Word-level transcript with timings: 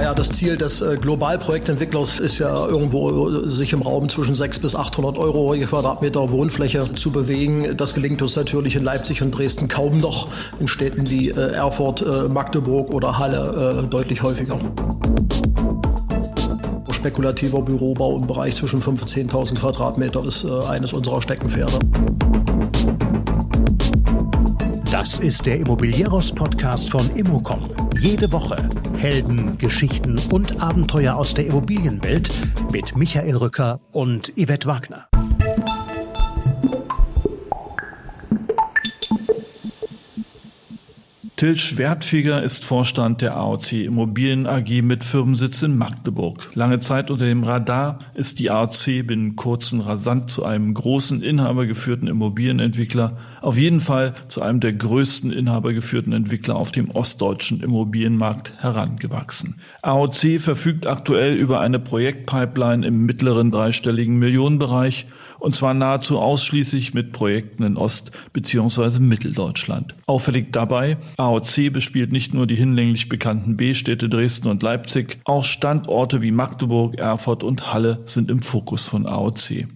Naja, 0.00 0.14
das 0.14 0.30
Ziel 0.30 0.56
des 0.56 0.80
äh, 0.80 0.96
Globalprojektentwicklers 0.96 2.20
ist 2.20 2.38
ja 2.38 2.66
irgendwo, 2.66 3.46
sich 3.46 3.74
im 3.74 3.82
Raum 3.82 4.08
zwischen 4.08 4.34
600 4.34 4.62
bis 4.62 4.74
800 4.74 5.18
Euro 5.18 5.52
je 5.54 5.66
Quadratmeter 5.66 6.30
Wohnfläche 6.30 6.90
zu 6.94 7.10
bewegen. 7.10 7.76
Das 7.76 7.92
gelingt 7.92 8.22
uns 8.22 8.34
natürlich 8.34 8.76
in 8.76 8.82
Leipzig 8.82 9.20
und 9.20 9.32
Dresden 9.32 9.68
kaum 9.68 9.98
noch, 9.98 10.28
in 10.58 10.68
Städten 10.68 11.10
wie 11.10 11.28
äh, 11.28 11.52
Erfurt, 11.52 12.00
äh, 12.00 12.28
Magdeburg 12.28 12.94
oder 12.94 13.18
Halle 13.18 13.86
deutlich 13.90 14.22
häufiger 14.22 14.58
spekulativer 16.92 17.62
Bürobau 17.62 18.18
im 18.18 18.26
Bereich 18.26 18.56
zwischen 18.56 18.82
5.000 18.82 18.88
und 18.88 19.10
10.000 19.32 19.54
Quadratmeter 19.58 20.22
ist 20.22 20.44
eines 20.44 20.92
unserer 20.92 21.22
Steckenpferde. 21.22 21.78
Das 25.00 25.18
ist 25.18 25.46
der 25.46 25.56
Immobilieros-Podcast 25.56 26.90
von 26.90 27.08
Immocom. 27.16 27.62
Jede 27.98 28.30
Woche 28.32 28.68
Helden, 28.98 29.56
Geschichten 29.56 30.20
und 30.30 30.60
Abenteuer 30.60 31.16
aus 31.16 31.32
der 31.32 31.46
Immobilienwelt 31.46 32.30
mit 32.70 32.94
Michael 32.94 33.36
Rücker 33.36 33.80
und 33.92 34.30
Yvette 34.36 34.66
Wagner. 34.66 35.09
Till 41.40 41.56
Schwertfeger 41.56 42.42
ist 42.42 42.66
Vorstand 42.66 43.22
der 43.22 43.38
AOC 43.38 43.72
Immobilien 43.72 44.46
AG 44.46 44.82
mit 44.82 45.02
Firmensitz 45.02 45.62
in 45.62 45.74
Magdeburg. 45.74 46.50
Lange 46.52 46.80
Zeit 46.80 47.10
unter 47.10 47.24
dem 47.24 47.44
Radar 47.44 48.00
ist 48.12 48.40
die 48.40 48.50
AOC 48.50 49.06
binnen 49.06 49.36
kurzen 49.36 49.80
rasant 49.80 50.28
zu 50.28 50.44
einem 50.44 50.74
großen 50.74 51.22
inhabergeführten 51.22 52.08
Immobilienentwickler, 52.08 53.16
auf 53.40 53.56
jeden 53.56 53.80
Fall 53.80 54.12
zu 54.28 54.42
einem 54.42 54.60
der 54.60 54.74
größten 54.74 55.32
inhabergeführten 55.32 56.12
Entwickler 56.12 56.56
auf 56.56 56.72
dem 56.72 56.90
ostdeutschen 56.90 57.62
Immobilienmarkt 57.62 58.52
herangewachsen. 58.58 59.62
AOC 59.80 60.40
verfügt 60.40 60.86
aktuell 60.86 61.36
über 61.36 61.60
eine 61.60 61.78
Projektpipeline 61.78 62.86
im 62.86 63.06
mittleren 63.06 63.50
dreistelligen 63.50 64.18
Millionenbereich 64.18 65.06
und 65.40 65.54
zwar 65.54 65.74
nahezu 65.74 66.18
ausschließlich 66.18 66.94
mit 66.94 67.12
Projekten 67.12 67.64
in 67.64 67.76
Ost- 67.76 68.12
bzw. 68.32 69.00
Mitteldeutschland. 69.00 69.94
Auffällig 70.06 70.52
dabei, 70.52 70.98
AOC 71.16 71.72
bespielt 71.72 72.12
nicht 72.12 72.34
nur 72.34 72.46
die 72.46 72.56
hinlänglich 72.56 73.08
bekannten 73.08 73.56
B-Städte 73.56 74.08
Dresden 74.08 74.48
und 74.48 74.62
Leipzig, 74.62 75.18
auch 75.24 75.44
Standorte 75.44 76.22
wie 76.22 76.30
Magdeburg, 76.30 76.98
Erfurt 76.98 77.42
und 77.42 77.72
Halle 77.72 78.02
sind 78.04 78.30
im 78.30 78.42
Fokus 78.42 78.86
von 78.86 79.06
AOC. 79.06 79.66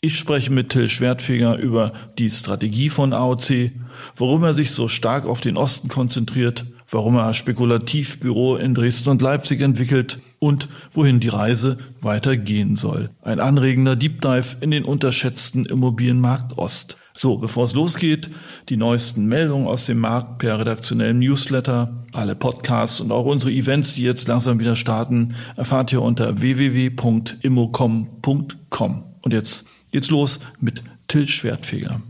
Ich 0.00 0.18
spreche 0.18 0.52
mit 0.52 0.70
Till 0.70 0.88
Schwertfeger 0.88 1.56
über 1.56 1.92
die 2.18 2.28
Strategie 2.28 2.88
von 2.88 3.12
AOC, 3.12 3.70
warum 4.16 4.42
er 4.42 4.52
sich 4.52 4.72
so 4.72 4.88
stark 4.88 5.24
auf 5.24 5.40
den 5.40 5.56
Osten 5.56 5.88
konzentriert, 5.88 6.66
warum 6.90 7.14
er 7.16 7.34
Spekulativbüro 7.34 8.56
in 8.56 8.74
Dresden 8.74 9.10
und 9.10 9.22
Leipzig 9.22 9.60
entwickelt 9.60 10.18
und 10.42 10.68
wohin 10.90 11.20
die 11.20 11.28
Reise 11.28 11.78
weitergehen 12.00 12.74
soll. 12.74 13.10
Ein 13.22 13.38
anregender 13.38 13.94
Deep 13.94 14.20
Dive 14.20 14.56
in 14.60 14.72
den 14.72 14.84
unterschätzten 14.84 15.66
Immobilienmarkt 15.66 16.58
Ost. 16.58 16.96
So, 17.12 17.38
bevor 17.38 17.62
es 17.64 17.74
losgeht, 17.74 18.28
die 18.68 18.76
neuesten 18.76 19.26
Meldungen 19.26 19.68
aus 19.68 19.86
dem 19.86 20.00
Markt 20.00 20.38
per 20.38 20.58
redaktionellem 20.58 21.20
Newsletter, 21.20 22.04
alle 22.12 22.34
Podcasts 22.34 23.00
und 23.00 23.12
auch 23.12 23.26
unsere 23.26 23.52
Events, 23.52 23.94
die 23.94 24.02
jetzt 24.02 24.26
langsam 24.26 24.58
wieder 24.58 24.74
starten, 24.74 25.36
erfahrt 25.54 25.92
ihr 25.92 26.02
unter 26.02 26.40
www.immocom.com. 26.40 29.04
Und 29.20 29.32
jetzt 29.32 29.68
geht's 29.92 30.10
los 30.10 30.40
mit 30.58 30.82
Till 31.06 31.28
Schwertfeger. 31.28 32.02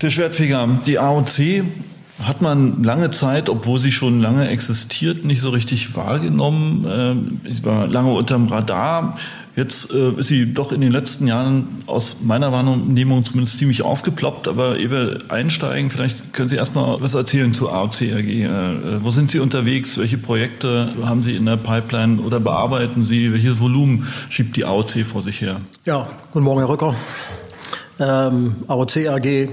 Der 0.00 0.10
Schwertfeger, 0.10 0.68
die 0.86 1.00
AOC 1.00 1.64
hat 2.22 2.40
man 2.40 2.82
lange 2.82 3.10
Zeit, 3.10 3.48
obwohl 3.48 3.78
sie 3.78 3.92
schon 3.92 4.20
lange 4.20 4.48
existiert, 4.48 5.24
nicht 5.24 5.40
so 5.40 5.50
richtig 5.50 5.96
wahrgenommen. 5.96 7.38
Äh, 7.44 7.52
sie 7.52 7.64
war 7.64 7.86
lange 7.86 8.12
unterm 8.12 8.46
Radar. 8.46 9.18
Jetzt 9.56 9.92
äh, 9.92 10.10
ist 10.12 10.28
sie 10.28 10.54
doch 10.54 10.70
in 10.70 10.80
den 10.80 10.92
letzten 10.92 11.26
Jahren 11.26 11.82
aus 11.86 12.18
meiner 12.22 12.52
Wahrnehmung 12.52 13.24
zumindest 13.24 13.58
ziemlich 13.58 13.82
aufgeploppt. 13.82 14.46
Aber 14.46 14.78
ehe 14.78 15.18
einsteigen, 15.28 15.90
vielleicht 15.90 16.32
können 16.32 16.48
Sie 16.48 16.56
erstmal 16.56 17.00
was 17.00 17.14
erzählen 17.14 17.54
zur 17.54 17.72
AOC 17.72 18.02
AG. 18.02 18.28
Äh, 18.28 18.48
wo 19.02 19.10
sind 19.10 19.32
Sie 19.32 19.40
unterwegs? 19.40 19.98
Welche 19.98 20.18
Projekte 20.18 20.90
haben 21.04 21.24
Sie 21.24 21.34
in 21.34 21.44
der 21.44 21.56
Pipeline 21.56 22.20
oder 22.20 22.38
bearbeiten 22.38 23.04
Sie? 23.04 23.32
Welches 23.32 23.58
Volumen 23.58 24.06
schiebt 24.28 24.56
die 24.56 24.64
AOC 24.64 25.04
vor 25.04 25.22
sich 25.22 25.40
her? 25.40 25.60
Ja, 25.84 26.06
guten 26.32 26.44
Morgen, 26.44 26.60
Herr 26.60 26.68
Rücker. 26.68 26.94
Ähm, 28.00 28.56
AOC 28.68 29.08
AG 29.08 29.48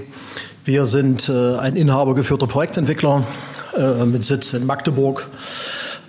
wir 0.66 0.86
sind 0.86 1.28
äh, 1.28 1.58
ein 1.58 1.76
inhabergeführter 1.76 2.48
Projektentwickler 2.48 3.22
äh, 3.78 4.04
mit 4.04 4.24
Sitz 4.24 4.52
in 4.52 4.66
Magdeburg 4.66 5.28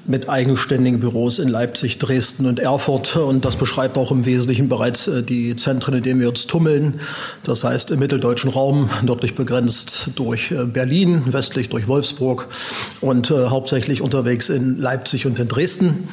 mit 0.08 0.30
eigenständigen 0.30 1.00
Büros 1.00 1.38
in 1.38 1.48
Leipzig, 1.48 2.00
Dresden 2.00 2.48
und 2.48 2.60
Erfurt. 2.60 3.18
Und 3.18 3.46
das 3.46 3.56
beschreibt 3.56 4.00
auch 4.00 4.10
im 4.10 4.26
Wesentlichen 4.26 4.68
bereits 4.68 5.08
äh, 5.08 5.22
die 5.22 5.56
Zentren, 5.56 5.94
in 5.94 6.02
denen 6.02 6.20
wir 6.20 6.30
uns 6.30 6.48
tummeln. 6.48 7.02
Das 7.44 7.64
heißt 7.64 7.92
im 7.92 8.00
mitteldeutschen 8.00 8.50
Raum, 8.50 8.90
nördlich 9.04 9.36
begrenzt 9.36 10.10
durch 10.16 10.50
äh, 10.50 10.66
Berlin, 10.66 11.22
westlich 11.28 11.70
durch 11.70 11.88
Wolfsburg 11.88 12.48
und 13.00 13.30
äh, 13.30 13.50
hauptsächlich 13.50 14.02
unterwegs 14.02 14.50
in 14.50 14.82
Leipzig 14.82 15.28
und 15.28 15.38
in 15.38 15.50
Dresden. 15.50 16.10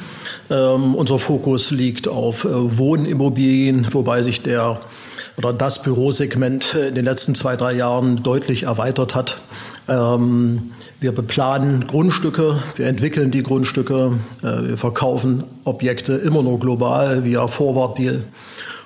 Ähm, 0.51 0.93
unser 0.93 1.17
Fokus 1.17 1.71
liegt 1.71 2.07
auf 2.07 2.45
äh, 2.45 2.49
Wohnimmobilien, 2.51 3.87
wobei 3.91 4.21
sich 4.21 4.43
der 4.43 4.81
oder 5.37 5.53
das 5.53 5.83
Bürosegment 5.83 6.73
in 6.73 6.95
den 6.95 7.05
letzten 7.05 7.35
zwei, 7.35 7.55
drei 7.55 7.73
Jahren 7.73 8.23
deutlich 8.23 8.63
erweitert 8.63 9.15
hat. 9.15 9.37
Ähm, 9.87 10.71
wir 10.99 11.11
beplanen 11.11 11.87
Grundstücke, 11.87 12.59
wir 12.75 12.87
entwickeln 12.87 13.31
die 13.31 13.43
Grundstücke, 13.43 14.13
äh, 14.41 14.69
wir 14.69 14.77
verkaufen 14.77 15.43
Objekte 15.63 16.13
immer 16.13 16.41
nur 16.41 16.59
global 16.59 17.25
via 17.25 17.47
Forward 17.47 17.97
Deal 17.97 18.23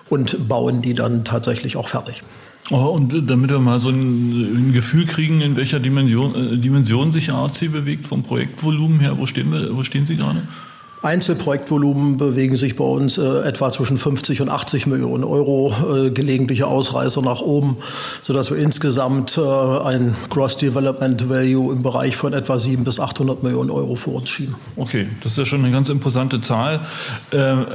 und 0.09 0.47
bauen 0.47 0.81
die 0.81 0.93
dann 0.93 1.23
tatsächlich 1.23 1.77
auch 1.77 1.87
fertig. 1.87 2.23
Oh, 2.71 2.89
und 2.89 3.29
damit 3.29 3.49
wir 3.49 3.59
mal 3.59 3.79
so 3.79 3.89
ein, 3.89 4.69
ein 4.69 4.73
Gefühl 4.73 5.05
kriegen, 5.05 5.41
in 5.41 5.55
welcher 5.55 5.79
Dimension, 5.79 6.53
äh, 6.53 6.57
Dimension 6.57 7.11
sich 7.11 7.31
ARC 7.31 7.71
bewegt 7.71 8.05
vom 8.05 8.23
Projektvolumen 8.23 8.99
her, 8.99 9.17
wo 9.17 9.25
stehen, 9.25 9.51
wir, 9.51 9.75
wo 9.75 9.83
stehen 9.83 10.05
Sie 10.05 10.17
gerade? 10.17 10.43
Einzelprojektvolumen 11.01 12.17
bewegen 12.17 12.57
sich 12.57 12.75
bei 12.75 12.83
uns 12.83 13.17
äh, 13.17 13.41
etwa 13.41 13.71
zwischen 13.71 13.97
50 13.97 14.41
und 14.41 14.49
80 14.49 14.85
Millionen 14.87 15.23
Euro, 15.23 15.73
äh, 16.07 16.09
gelegentliche 16.11 16.67
Ausreißer 16.67 17.21
nach 17.21 17.41
oben, 17.41 17.77
sodass 18.21 18.51
wir 18.51 18.57
insgesamt 18.57 19.37
äh, 19.37 19.41
ein 19.41 20.15
Gross 20.29 20.57
Development 20.57 21.29
Value 21.29 21.73
im 21.73 21.81
Bereich 21.81 22.17
von 22.17 22.33
etwa 22.33 22.59
700 22.59 22.85
bis 22.85 22.99
800 22.99 23.43
Millionen 23.43 23.69
Euro 23.69 23.95
vor 23.95 24.15
uns 24.15 24.29
schieben. 24.29 24.55
Okay, 24.75 25.07
das 25.23 25.33
ist 25.33 25.37
ja 25.37 25.45
schon 25.45 25.63
eine 25.63 25.71
ganz 25.71 25.89
imposante 25.89 26.41
Zahl. 26.41 26.81
Äh, 27.31 27.37
äh 27.37 27.65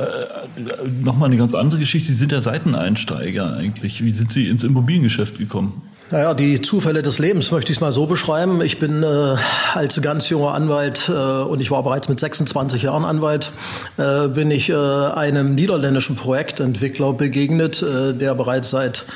Nochmal 1.02 1.28
eine 1.28 1.36
ganz 1.36 1.54
andere 1.54 1.80
Geschichte. 1.80 2.08
Sie 2.08 2.14
sind 2.18 2.32
ja 2.32 2.40
Seiteneinsteiger 2.40 3.56
eigentlich. 3.56 4.04
Wie 4.04 4.12
sind 4.12 4.32
Sie 4.32 4.48
ins 4.48 4.64
Immobiliengeschäft 4.64 5.38
gekommen? 5.38 5.82
Naja, 6.14 6.32
die 6.32 6.62
Zufälle 6.62 7.02
des 7.02 7.18
Lebens 7.18 7.50
möchte 7.50 7.72
ich 7.72 7.78
es 7.78 7.80
mal 7.80 7.90
so 7.90 8.06
beschreiben. 8.06 8.62
Ich 8.62 8.78
bin 8.78 9.02
äh, 9.02 9.34
als 9.74 10.00
ganz 10.00 10.28
junger 10.28 10.54
Anwalt 10.54 11.08
äh, 11.08 11.12
und 11.12 11.60
ich 11.60 11.72
war 11.72 11.82
bereits 11.82 12.08
mit 12.08 12.20
26 12.20 12.84
Jahren 12.84 13.04
Anwalt, 13.04 13.50
äh, 13.96 14.28
bin 14.28 14.52
ich 14.52 14.70
äh, 14.70 14.74
einem 14.76 15.56
niederländischen 15.56 16.14
Projektentwickler 16.14 17.14
begegnet, 17.14 17.82
äh, 17.82 18.12
der 18.12 18.36
bereits 18.36 18.70
seit 18.70 19.06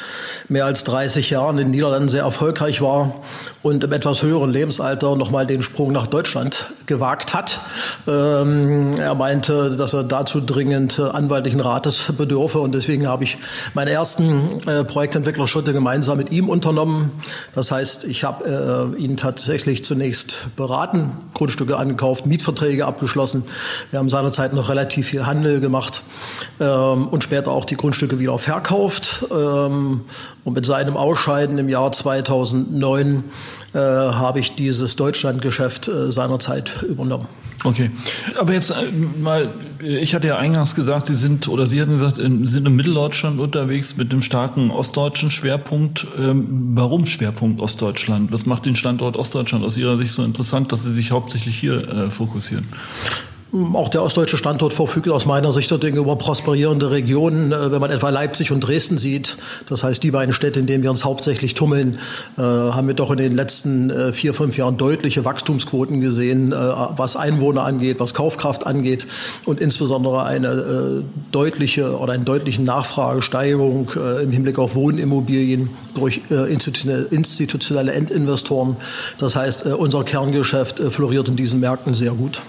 mehr 0.49 0.65
als 0.65 0.83
30 0.83 1.31
Jahren 1.31 1.59
in 1.59 1.67
den 1.67 1.71
Niederlanden 1.71 2.09
sehr 2.09 2.23
erfolgreich 2.23 2.83
war 2.83 3.15
und 3.63 3.85
im 3.85 3.93
etwas 3.93 4.23
höheren 4.23 4.51
Lebensalter 4.51 5.15
nochmal 5.15 5.47
den 5.47 5.63
Sprung 5.63 5.93
nach 5.93 6.09
Deutschland 6.09 6.67
gewagt 6.87 7.33
hat. 7.33 7.61
Ähm, 8.09 8.95
er 8.99 9.15
meinte, 9.15 9.77
dass 9.77 9.93
er 9.93 10.03
dazu 10.03 10.41
dringend 10.41 10.99
äh, 10.99 11.03
anwaltlichen 11.03 11.61
Rates 11.61 12.13
bedürfe 12.19 12.59
und 12.59 12.75
deswegen 12.75 13.07
habe 13.07 13.23
ich 13.23 13.39
meine 13.75 13.93
ersten 13.93 14.59
Projektentwicklerschritte 14.89 15.73
gemeinsam 15.73 16.19
mit 16.19 16.33
ihm 16.33 16.49
unternommen. 16.49 16.88
Das 17.55 17.71
heißt, 17.71 18.05
ich 18.05 18.25
habe 18.25 18.95
äh, 18.97 19.03
ihn 19.03 19.17
tatsächlich 19.17 19.85
zunächst 19.85 20.49
beraten, 20.57 21.11
Grundstücke 21.35 21.77
angekauft, 21.77 22.27
Mietverträge 22.27 22.87
abgeschlossen. 22.87 23.45
Wir 23.91 23.99
haben 23.99 24.09
seinerzeit 24.09 24.53
noch 24.53 24.69
relativ 24.69 25.09
viel 25.09 25.27
Handel 25.27 25.61
gemacht 25.61 26.03
ähm, 26.61 27.09
und 27.09 27.25
später 27.25 27.51
auch 27.51 27.65
die 27.65 27.77
Grundstücke 27.77 28.19
wieder 28.19 28.39
verkauft. 28.39 29.25
Ähm, 29.31 30.03
und 30.45 30.55
mit 30.55 30.65
seinem 30.65 30.97
Ausscheiden 30.97 31.59
im 31.59 31.69
Jahr 31.69 31.93
2009 31.93 33.25
äh, 33.75 33.79
habe 33.79 34.41
ich 34.41 34.55
dieses 34.55 34.97
Deutschlandgeschäft 34.97 35.89
äh, 35.89 36.11
seinerzeit 36.11 36.83
übernommen. 36.83 37.29
Okay, 37.65 37.91
aber 38.39 38.53
jetzt 38.53 38.71
äh, 38.71 38.91
mal, 39.19 39.49
ich 39.81 40.15
hatte 40.15 40.29
ja 40.29 40.37
eingangs 40.37 40.75
gesagt, 40.75 41.07
Sie 41.07 41.15
sind 41.15 41.49
oder 41.49 41.67
Sie 41.67 41.81
hatten 41.81 41.93
gesagt, 41.93 42.19
in, 42.19 42.47
sind 42.47 42.67
in 42.67 42.75
Mitteldeutschland 42.75 43.41
unterwegs 43.41 43.97
mit 43.97 44.11
einem 44.11 44.23
starken 44.23 44.71
ostdeutschen 44.71 45.31
Schwerpunkt. 45.31 46.07
Ähm, 46.19 46.73
warum 46.75 47.07
Schwerpunkt 47.07 47.61
Ostdeutschland? 47.61 48.33
Was 48.33 48.47
macht 48.47 48.67
den 48.67 48.77
Standort 48.77 49.17
Ostdeutschland 49.17 49.65
aus 49.65 49.77
Ihrer 49.77 49.97
Sicht 49.97 50.13
so 50.13 50.25
interessant, 50.25 50.73
dass 50.73 50.83
Sie 50.83 50.95
sich 50.95 51.11
hauptsächlich 51.11 51.59
hier 51.59 51.89
äh, 51.89 52.11
fokussieren? 52.11 52.67
Auch 53.51 53.89
der 53.89 54.03
ostdeutsche 54.03 54.37
Standort 54.37 54.75
verfügt 54.75 55.09
aus 55.09 55.25
meiner 55.25 55.53
Sicht 55.53 55.71
der 55.71 55.79
Dinge 55.79 56.01
über 56.01 56.17
prosperierende 56.17 56.91
Regionen. 56.91 57.51
Äh, 57.51 57.73
wenn 57.73 57.81
man 57.81 57.91
etwa 57.91 58.11
Leipzig 58.11 58.53
und 58.53 58.61
Dresden 58.61 58.99
sieht, 58.99 59.39
das 59.71 59.83
heißt 59.83 60.03
die 60.03 60.11
beiden 60.11 60.35
Städte, 60.35 60.61
in 60.61 60.67
denen 60.67 60.83
wir 60.83 60.91
uns 60.91 61.03
hauptsächlich 61.03 61.55
tummeln, 61.55 61.99
äh, 62.37 62.43
haben 62.43 62.87
wir 62.87 62.95
doch 62.95 63.11
in 63.11 63.17
den 63.17 63.35
letzten 63.35 63.89
äh, 63.89 64.13
vier, 64.13 64.35
fünf 64.35 64.59
Jahren 64.59 64.77
deutliche 64.77 65.25
Wachstumsquoten 65.25 66.01
gesehen, 66.01 66.51
was 66.51 67.17
Einwohner 67.17 67.65
angeht, 67.65 68.01
was 68.01 68.15
Kaufkraft 68.15 68.67
angeht 68.67 69.07
und 69.45 69.61
insbesondere 69.61 70.25
eine 70.25 71.05
deutliche 71.33 71.99
oder 71.99 72.13
eine 72.13 72.25
deutliche 72.25 72.63
Nachfragesteigerung 72.63 73.91
im 74.23 74.31
Hinblick 74.31 74.59
auf 74.59 74.75
Wohnimmobilien 74.75 75.71
durch 75.95 76.21
institutionelle 76.31 77.93
Endinvestoren. 77.93 78.77
Das 79.19 79.37
heißt, 79.37 79.67
unser 79.67 80.05
Kerngeschäft 80.05 80.81
floriert 80.91 81.29
in 81.29 81.37
diesen 81.37 81.61
Märkten 81.61 81.95
sehr 81.95 82.13
gut. 82.13 82.43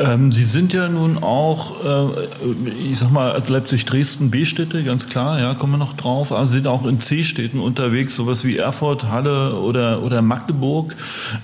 Ähm, 0.00 0.32
Sie 0.32 0.44
sind 0.44 0.72
ja 0.72 0.88
nun 0.88 1.22
auch, 1.22 1.84
äh, 1.84 2.90
ich 2.90 2.98
sag 2.98 3.10
mal, 3.10 3.32
als 3.32 3.48
Leipzig-Dresden 3.48 4.30
B-Städte, 4.30 4.84
ganz 4.84 5.08
klar, 5.08 5.38
ja, 5.38 5.54
kommen 5.54 5.72
wir 5.72 5.78
noch 5.78 5.94
drauf, 5.94 6.32
aber 6.32 6.46
Sie 6.46 6.54
sind 6.54 6.66
auch 6.66 6.86
in 6.86 7.00
C-Städten 7.00 7.60
unterwegs, 7.60 8.16
sowas 8.16 8.44
wie 8.44 8.56
Erfurt, 8.56 9.10
Halle 9.10 9.58
oder, 9.60 10.02
oder 10.02 10.22
Magdeburg. 10.22 10.94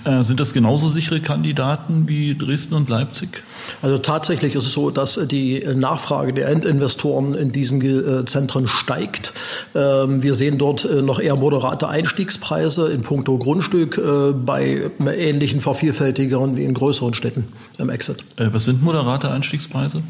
Äh, 0.05 0.23
sind 0.23 0.39
das 0.39 0.53
genauso 0.53 0.89
sichere 0.89 1.21
Kandidaten 1.21 2.07
wie 2.07 2.37
Dresden 2.37 2.73
und 2.75 2.89
Leipzig? 2.89 3.43
Also 3.81 3.97
tatsächlich 3.97 4.55
ist 4.55 4.65
es 4.65 4.73
so, 4.73 4.89
dass 4.89 5.19
die 5.27 5.63
Nachfrage 5.75 6.33
der 6.33 6.49
Endinvestoren 6.49 7.33
in 7.35 7.51
diesen 7.51 7.81
äh, 7.81 8.25
Zentren 8.25 8.67
steigt. 8.67 9.33
Ähm, 9.75 10.23
wir 10.23 10.35
sehen 10.35 10.57
dort 10.57 10.85
äh, 10.85 11.01
noch 11.01 11.19
eher 11.19 11.35
moderate 11.35 11.87
Einstiegspreise 11.87 12.89
in 12.91 13.01
puncto 13.01 13.37
Grundstück 13.37 13.97
äh, 13.97 14.31
bei 14.33 14.91
ähnlichen 15.05 15.61
Vervielfältigeren 15.61 16.57
wie 16.57 16.63
in 16.63 16.73
größeren 16.73 17.13
Städten 17.13 17.45
im 17.77 17.89
Exit. 17.89 18.23
Äh, 18.43 18.53
was 18.53 18.65
sind 18.65 18.81
moderate 18.81 19.31
Einstiegspreise? 19.31 20.03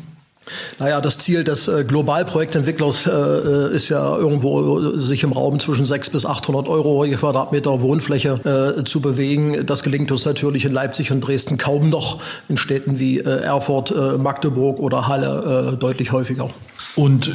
Naja, 0.78 1.00
das 1.00 1.20
Ziel 1.20 1.44
des 1.44 1.68
äh, 1.68 1.86
Globalprojektentwicklers 1.86 3.08
äh, 3.08 3.74
ist 3.74 3.90
ja 3.90 4.18
irgendwo 4.18 4.98
sich 4.98 5.24
im 5.24 5.32
Raum 5.32 5.60
zwischen 5.60 5.86
600 5.86 6.12
bis 6.12 6.26
800 6.26 6.68
Euro 6.68 7.06
je 7.06 7.16
Quadratmeter 7.16 7.82
Wohnfläche 7.82 8.76
äh, 8.78 8.84
zu 8.84 9.00
bewegen. 9.00 9.66
Das 9.66 9.84
gelingt 9.84 10.12
uns 10.12 10.26
natürlich 10.26 10.66
in 10.66 10.74
Leipzig 10.74 11.12
und 11.12 11.22
Dresden 11.22 11.58
kaum 11.58 11.90
noch, 11.90 12.22
in 12.50 12.58
Städten 12.58 13.00
wie 13.00 13.20
äh, 13.20 13.42
Erfurt, 13.42 13.92
äh, 13.92 14.18
Magdeburg 14.18 14.80
oder 14.80 15.08
Halle 15.08 15.74
äh, 15.74 15.78
deutlich 15.78 16.12
häufiger. 16.12 16.50
Und 16.96 17.32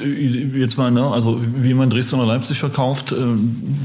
jetzt 0.54 0.76
mal, 0.78 0.90
ne, 0.92 1.10
also 1.10 1.40
wie 1.42 1.74
man 1.74 1.90
Dresden 1.90 2.16
oder 2.16 2.28
Leipzig 2.28 2.60
verkauft, 2.60 3.12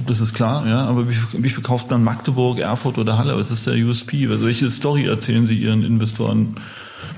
das 0.05 0.21
ist 0.21 0.35
klar, 0.35 0.67
ja, 0.67 0.85
aber 0.85 1.09
wie, 1.09 1.15
wie 1.31 1.49
verkauft 1.49 1.89
man 1.89 2.03
Magdeburg, 2.03 2.59
Erfurt 2.59 2.99
oder 2.99 3.17
Halle? 3.17 3.35
Was 3.37 3.49
ist 3.49 3.65
der 3.65 3.73
USP? 3.73 4.27
Also 4.29 4.45
welche 4.45 4.69
Story 4.69 5.07
erzählen 5.07 5.47
Sie 5.47 5.55
Ihren 5.55 5.83
Investoren 5.83 6.57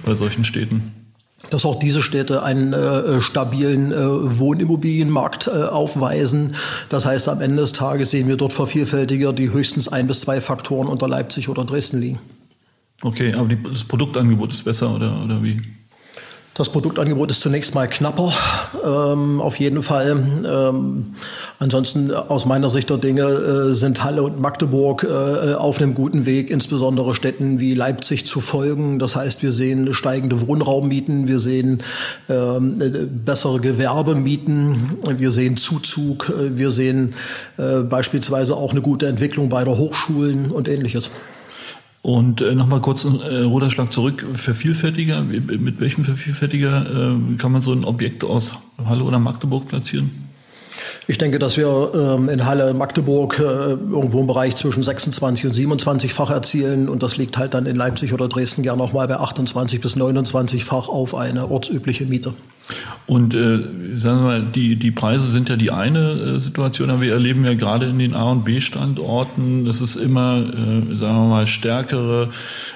bei 0.05 0.15
solchen 0.15 0.45
Städten? 0.45 1.05
dass 1.51 1.65
auch 1.65 1.77
diese 1.77 2.01
Städte 2.01 2.43
einen 2.43 2.73
äh, 2.73 3.21
stabilen 3.21 3.91
äh, 3.91 4.39
Wohnimmobilienmarkt 4.39 5.47
äh, 5.47 5.51
aufweisen. 5.51 6.55
Das 6.89 7.05
heißt, 7.05 7.29
am 7.29 7.41
Ende 7.41 7.57
des 7.57 7.73
Tages 7.73 8.11
sehen 8.11 8.27
wir 8.27 8.37
dort 8.37 8.53
Vervielfältiger, 8.53 9.33
die 9.33 9.51
höchstens 9.51 9.87
ein 9.87 10.07
bis 10.07 10.21
zwei 10.21 10.41
Faktoren 10.41 10.87
unter 10.87 11.07
Leipzig 11.07 11.49
oder 11.49 11.65
Dresden 11.65 11.99
liegen. 11.99 12.19
Okay, 13.01 13.33
aber 13.33 13.47
die, 13.47 13.61
das 13.61 13.83
Produktangebot 13.83 14.53
ist 14.53 14.63
besser 14.63 14.95
oder, 14.95 15.23
oder 15.23 15.43
wie? 15.43 15.61
Das 16.57 16.69
Produktangebot 16.69 17.29
ist 17.31 17.41
zunächst 17.41 17.75
mal 17.75 17.85
knapper, 17.85 18.31
ähm, 18.85 19.41
auf 19.41 19.59
jeden 19.59 19.83
Fall. 19.83 20.11
Ähm, 20.47 21.15
ansonsten 21.59 22.13
aus 22.13 22.45
meiner 22.45 22.69
Sicht 22.69 22.89
der 22.89 22.95
Dinge 22.95 23.23
äh, 23.23 23.73
sind 23.73 24.05
Halle 24.05 24.23
und 24.23 24.39
Magdeburg 24.39 25.03
äh, 25.03 25.55
auf 25.55 25.81
einem 25.81 25.95
guten 25.95 26.25
Weg, 26.25 26.49
insbesondere 26.49 27.13
Städten 27.13 27.59
wie 27.59 27.73
Leipzig 27.73 28.25
zu 28.25 28.39
folgen. 28.39 28.99
Das 28.99 29.17
heißt, 29.17 29.43
wir 29.43 29.51
sehen 29.51 29.93
steigende 29.93 30.47
Wohnraummieten, 30.47 31.27
wir 31.27 31.39
sehen 31.39 31.83
ähm, 32.29 32.79
bessere 33.25 33.59
Gewerbemieten, 33.59 34.97
wir 35.17 35.33
sehen 35.33 35.57
Zuzug, 35.57 36.31
wir 36.37 36.71
sehen 36.71 37.15
äh, 37.57 37.81
beispielsweise 37.81 38.55
auch 38.55 38.71
eine 38.71 38.81
gute 38.81 39.07
Entwicklung 39.07 39.49
bei 39.49 39.65
der 39.65 39.77
Hochschulen 39.77 40.51
und 40.51 40.69
ähnliches. 40.69 41.11
Und 42.05 42.39
äh, 42.39 42.53
nochmal 42.53 42.81
kurz 42.81 43.03
ein 43.03 43.19
äh, 43.19 43.37
Ruderschlag 43.37 43.91
zurück. 43.91 44.23
Vervielfältiger, 44.35 45.23
mit 45.23 45.79
welchem 45.79 46.03
Vervielfältiger 46.03 46.85
äh, 46.85 47.37
kann 47.37 47.51
man 47.51 47.63
so 47.63 47.71
ein 47.71 47.83
Objekt 47.83 48.23
aus 48.23 48.53
Halle 48.85 49.03
oder 49.03 49.17
Magdeburg 49.17 49.67
platzieren? 49.67 50.11
Ich 51.07 51.17
denke, 51.17 51.39
dass 51.39 51.57
wir 51.57 51.91
ähm, 51.95 52.29
in 52.29 52.45
Halle, 52.45 52.75
Magdeburg 52.75 53.39
äh, 53.39 53.41
irgendwo 53.41 54.19
im 54.19 54.27
Bereich 54.27 54.55
zwischen 54.55 54.83
26 54.83 55.47
und 55.47 55.55
27-fach 55.55 56.29
erzielen 56.29 56.89
und 56.89 57.01
das 57.01 57.17
liegt 57.17 57.39
halt 57.39 57.55
dann 57.55 57.65
in 57.65 57.75
Leipzig 57.75 58.13
oder 58.13 58.27
Dresden 58.27 58.61
gerne 58.61 58.77
noch 58.77 58.93
mal 58.93 59.07
bei 59.07 59.17
28 59.17 59.81
bis 59.81 59.97
29-fach 59.97 60.87
auf 60.87 61.15
eine 61.15 61.49
ortsübliche 61.49 62.05
Miete. 62.05 62.35
Und 63.07 63.35
äh, 63.35 64.00
sagen 64.00 64.21
wir 64.21 64.23
mal, 64.23 64.41
die, 64.44 64.77
die 64.77 64.89
Preise 64.89 65.29
sind 65.29 65.50
ja 65.50 65.57
die 65.57 65.69
eine 65.69 66.12
äh, 66.12 66.39
Situation, 66.39 66.89
aber 66.89 67.01
wir 67.01 67.13
erleben 67.13 67.45
ja 67.45 67.53
gerade 67.53 67.85
in 67.85 68.00
den 68.00 68.15
A- 68.15 68.31
und 68.31 68.45
B-Standorten, 68.45 69.65
dass 69.65 69.79
es 69.81 69.95
immer, 69.95 70.38
äh, 70.38 70.97
sagen 70.97 71.15
wir 71.15 71.29
mal, 71.29 71.45
stärkere 71.45 72.29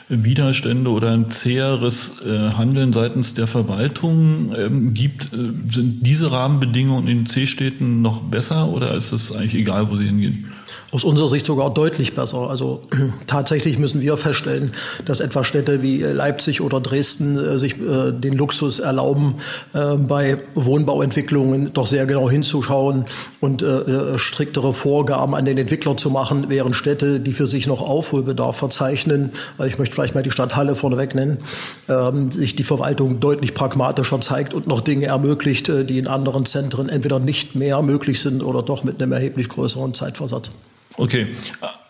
Widerstände 0.08 0.92
oder 0.92 1.12
ein 1.12 1.30
zäheres 1.30 2.22
äh, 2.24 2.52
Handeln 2.52 2.94
seitens 2.94 3.34
der 3.34 3.48
Verwaltung 3.48 4.54
ähm, 4.56 4.94
gibt. 4.94 5.34
Äh, 5.34 5.52
sind 5.72 6.06
diese 6.06 6.32
Rahmenbedingungen 6.32 7.08
in 7.08 7.26
C-Städten 7.26 8.04
noch 8.04 8.22
besser 8.22 8.68
oder 8.68 8.94
ist 8.94 9.12
es 9.12 9.32
eigentlich 9.32 9.56
egal, 9.56 9.90
wo 9.90 9.96
sie 9.96 10.06
hingehen? 10.06 10.46
Aus 10.92 11.04
unserer 11.04 11.30
Sicht 11.30 11.46
sogar 11.46 11.74
deutlich 11.74 12.16
besser. 12.16 12.50
Also 12.50 12.82
tatsächlich 13.28 13.78
müssen 13.78 14.02
wir 14.02 14.18
feststellen, 14.18 14.72
dass 15.06 15.20
etwa 15.20 15.44
Städte 15.44 15.82
wie 15.82 16.02
Leipzig 16.02 16.62
oder 16.62 16.80
Dresden 16.80 17.38
äh, 17.38 17.60
sich 17.60 17.80
äh, 17.80 18.12
den 18.12 18.34
Luxus 18.34 18.80
erlauben, 18.80 19.36
äh, 19.74 19.96
bei 19.96 20.38
Wohnbauentwicklungen 20.56 21.74
doch 21.74 21.88
sehr 21.88 22.06
genau 22.06 22.30
hinzuschauen 22.30 23.06
und 23.40 23.62
äh, 23.62 24.18
striktere 24.18 24.74
Vorgaben 24.74 25.36
an 25.36 25.46
den 25.46 25.58
Entwickler 25.58 25.98
zu 25.98 26.10
machen, 26.10 26.46
während 26.50 26.76
Städte, 26.76 27.20
die 27.20 27.34
für 27.34 27.48
sich 27.48 27.68
noch 27.68 27.82
Aufholbedarf 27.82 28.58
verzeichnen, 28.58 29.32
ich 29.66 29.78
möchte 29.78 29.96
vielleicht 29.96 30.16
mal 30.16 30.24
die 30.24 30.32
Stadt 30.32 30.56
Halle 30.56 30.76
vorneweg 30.76 31.16
nennen, 31.16 31.40
ähm, 31.88 32.32
sich 32.32 32.56
die 32.56 32.64
Verwaltung 32.64 33.20
deutlich 33.20 33.54
pragmatischer 33.54 34.22
zeigt 34.22 34.54
und 34.54 34.68
noch 34.68 34.82
Dinge 34.82 35.08
ermöglicht, 35.08 35.68
die 35.68 35.98
in 35.98 36.08
anderen 36.08 36.46
Zentren 36.46 36.90
entweder 36.90 37.20
nicht 37.20 37.56
mehr 37.56 37.82
möglich 37.82 38.22
sind 38.22 38.44
oder 38.44 38.64
doch 38.64 38.84
mit 38.84 39.02
einem 39.02 39.12
erheblich 39.12 39.50
größeren 39.50 39.94
Zeitversatz. 39.94 40.52
Okay, 40.98 41.28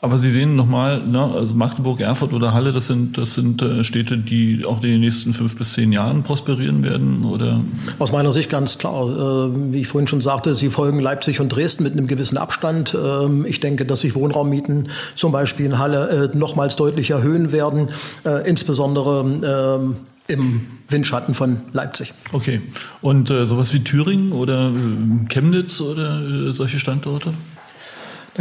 aber 0.02 0.18
Sie 0.18 0.32
sehen 0.32 0.56
nochmal, 0.56 1.02
ne, 1.06 1.22
also 1.22 1.54
Magdeburg, 1.54 2.00
Erfurt 2.00 2.34
oder 2.34 2.54
Halle, 2.54 2.72
das 2.72 2.88
sind, 2.88 3.18
das 3.18 3.36
sind 3.36 3.62
äh, 3.62 3.84
Städte, 3.84 4.18
die 4.18 4.64
auch 4.66 4.78
in 4.78 4.92
den 4.92 5.02
nächsten 5.02 5.34
fünf 5.34 5.58
bis 5.58 5.74
zehn 5.74 5.92
Jahren 5.92 6.24
prosperieren 6.24 6.84
werden, 6.84 7.26
oder? 7.26 7.62
Aus 7.98 8.14
meiner 8.14 8.32
Sicht 8.32 8.50
ganz 8.50 8.78
klar. 8.78 9.08
Äh, 9.08 9.74
wie 9.74 9.82
ich 9.82 9.88
vorhin 9.88 10.08
schon 10.08 10.22
sagte, 10.22 10.56
sie 10.56 10.70
folgen 10.70 11.00
Leipzig 11.00 11.42
und 11.42 11.50
Dresden 11.50 11.84
mit 11.84 11.94
einem 11.94 12.08
gewissen 12.08 12.38
Abstand. 12.38 12.96
Ähm, 12.96 13.46
ich 13.46 13.60
denke, 13.60 13.86
dass 13.86 14.02
sich 14.02 14.16
Wohnraummieten 14.16 14.90
zum 15.16 15.34
Beispiel 15.34 15.66
in 15.66 15.80
Halle 15.80 16.32
äh, 16.34 16.38
nochmals 16.38 16.78
deutlich 16.78 17.10
erhöhen 17.10 17.52
werden, 17.52 17.90
äh, 18.24 18.48
insbesondere 18.48 19.80
ähm, 19.82 19.98
im 20.28 20.62
Windschatten 20.88 21.34
von 21.34 21.58
Leipzig. 21.74 22.14
Okay. 22.32 22.62
Und 23.02 23.30
äh, 23.32 23.46
sowas 23.46 23.74
wie 23.74 23.84
Thüringen 23.84 24.32
oder 24.32 24.70
äh, 24.70 25.28
Chemnitz 25.28 25.82
oder 25.82 26.54
solche 26.54 26.80
Standorte? 26.80 27.34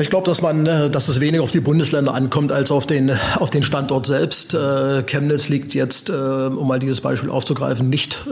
Ich 0.00 0.10
glaube, 0.10 0.26
dass 0.26 0.42
man, 0.42 0.64
äh, 0.64 0.90
dass 0.90 1.08
es 1.08 1.18
weniger 1.18 1.42
auf 1.42 1.50
die 1.50 1.58
Bundesländer 1.58 2.14
ankommt 2.14 2.52
als 2.52 2.70
auf 2.70 2.86
den, 2.86 3.10
auf 3.36 3.50
den 3.50 3.64
Standort 3.64 4.06
selbst. 4.06 4.54
Äh, 4.54 5.02
Chemnitz 5.02 5.48
liegt 5.48 5.74
jetzt, 5.74 6.08
äh, 6.08 6.12
um 6.12 6.68
mal 6.68 6.78
dieses 6.78 7.00
Beispiel 7.00 7.30
aufzugreifen, 7.30 7.88
nicht 7.88 8.24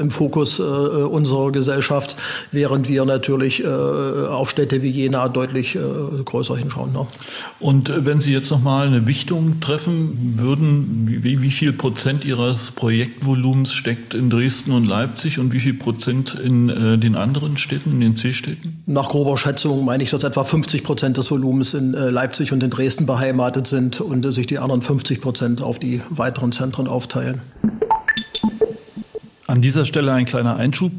im 0.00 0.10
Fokus 0.10 0.58
unserer 0.58 1.52
Gesellschaft, 1.52 2.16
während 2.50 2.88
wir 2.88 3.04
natürlich 3.04 3.66
auf 3.66 4.50
Städte 4.50 4.82
wie 4.82 4.90
Jena 4.90 5.28
deutlich 5.28 5.78
größer 6.24 6.56
hinschauen. 6.56 6.92
Ne? 6.92 7.06
Und 7.60 7.92
wenn 8.04 8.20
Sie 8.20 8.32
jetzt 8.32 8.50
nochmal 8.50 8.86
eine 8.86 9.06
Wichtung 9.06 9.60
treffen 9.60 10.34
würden, 10.38 11.06
wie, 11.22 11.42
wie 11.42 11.50
viel 11.50 11.72
Prozent 11.72 12.24
Ihres 12.24 12.70
Projektvolumens 12.70 13.72
steckt 13.72 14.14
in 14.14 14.30
Dresden 14.30 14.72
und 14.72 14.86
Leipzig 14.86 15.38
und 15.38 15.52
wie 15.52 15.60
viel 15.60 15.74
Prozent 15.74 16.34
in 16.34 16.68
den 16.68 17.14
anderen 17.14 17.58
Städten, 17.58 17.92
in 17.92 18.00
den 18.00 18.16
C-Städten? 18.16 18.82
Nach 18.86 19.08
grober 19.08 19.36
Schätzung 19.36 19.84
meine 19.84 20.02
ich, 20.02 20.10
dass 20.10 20.24
etwa 20.24 20.44
50 20.44 20.82
Prozent 20.82 21.11
Prozent 21.12 21.16
des 21.18 21.30
Volumens 21.30 21.74
in 21.74 21.94
äh, 21.94 22.10
Leipzig 22.10 22.52
und 22.52 22.62
in 22.62 22.70
Dresden 22.70 23.06
beheimatet 23.06 23.66
sind 23.66 24.00
und 24.00 24.30
sich 24.32 24.46
die 24.46 24.58
anderen 24.58 24.80
50 24.82 25.20
Prozent 25.20 25.60
auf 25.60 25.78
die 25.78 26.00
weiteren 26.08 26.52
Zentren 26.52 26.88
aufteilen. 26.88 27.42
An 29.46 29.60
dieser 29.60 29.84
Stelle 29.84 30.12
ein 30.12 30.24
kleiner 30.24 30.56
Einschub. 30.56 30.92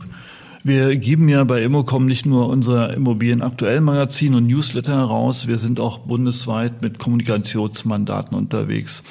Wir 0.65 0.95
geben 0.95 1.27
ja 1.27 1.43
bei 1.43 1.61
Immocom 1.61 2.05
nicht 2.05 2.25
nur 2.25 2.47
unser 2.47 2.93
Immobilien-Aktuell-Magazin 2.93 4.33
und 4.33 4.47
Newsletter 4.47 4.95
heraus, 4.95 5.45
wir 5.45 5.57
sind 5.57 5.81
auch 5.81 5.97
bundesweit 5.97 6.81
mit 6.81 6.99
Kommunikationsmandaten 6.99 8.37
unterwegs. 8.37 9.03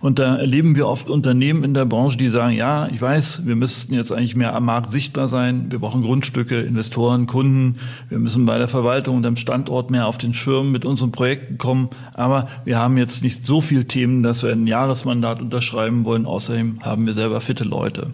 Und 0.00 0.20
da 0.20 0.36
erleben 0.36 0.76
wir 0.76 0.86
oft 0.86 1.10
Unternehmen 1.10 1.64
in 1.64 1.74
der 1.74 1.84
Branche, 1.84 2.16
die 2.16 2.28
sagen, 2.28 2.54
ja, 2.54 2.86
ich 2.86 3.02
weiß, 3.02 3.44
wir 3.44 3.56
müssten 3.56 3.92
jetzt 3.92 4.12
eigentlich 4.12 4.36
mehr 4.36 4.54
am 4.54 4.66
Markt 4.66 4.92
sichtbar 4.92 5.26
sein, 5.26 5.72
wir 5.72 5.80
brauchen 5.80 6.02
Grundstücke, 6.02 6.60
Investoren, 6.60 7.26
Kunden, 7.26 7.80
wir 8.08 8.20
müssen 8.20 8.46
bei 8.46 8.58
der 8.58 8.68
Verwaltung 8.68 9.16
und 9.16 9.26
am 9.26 9.34
Standort 9.34 9.90
mehr 9.90 10.06
auf 10.06 10.16
den 10.16 10.32
Schirm 10.32 10.70
mit 10.70 10.84
unseren 10.84 11.10
Projekten 11.10 11.58
kommen, 11.58 11.90
aber 12.14 12.46
wir 12.64 12.78
haben 12.78 12.96
jetzt 12.96 13.24
nicht 13.24 13.44
so 13.44 13.60
viele 13.60 13.86
Themen, 13.86 14.22
dass 14.22 14.44
wir 14.44 14.52
ein 14.52 14.68
Jahresmandat 14.68 15.42
unterschreiben 15.42 16.04
wollen. 16.04 16.24
Außerdem 16.24 16.78
haben 16.82 17.04
wir 17.04 17.14
selber 17.14 17.40
fitte 17.40 17.64
Leute. 17.64 18.12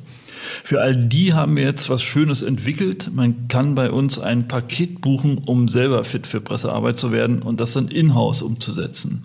Für 0.64 0.80
all 0.80 0.96
die 0.96 1.34
haben 1.34 1.56
wir 1.56 1.64
jetzt 1.64 1.90
was 1.90 2.02
Schönes 2.02 2.42
entwickelt. 2.42 3.10
Man 3.12 3.48
kann 3.48 3.74
bei 3.74 3.90
uns 3.90 4.18
ein 4.18 4.48
Paket 4.48 5.00
buchen, 5.00 5.38
um 5.38 5.68
selber 5.68 6.04
fit 6.04 6.26
für 6.26 6.40
Pressearbeit 6.40 6.98
zu 6.98 7.12
werden 7.12 7.42
und 7.42 7.60
das 7.60 7.72
dann 7.72 7.88
in-house 7.88 8.42
umzusetzen. 8.42 9.24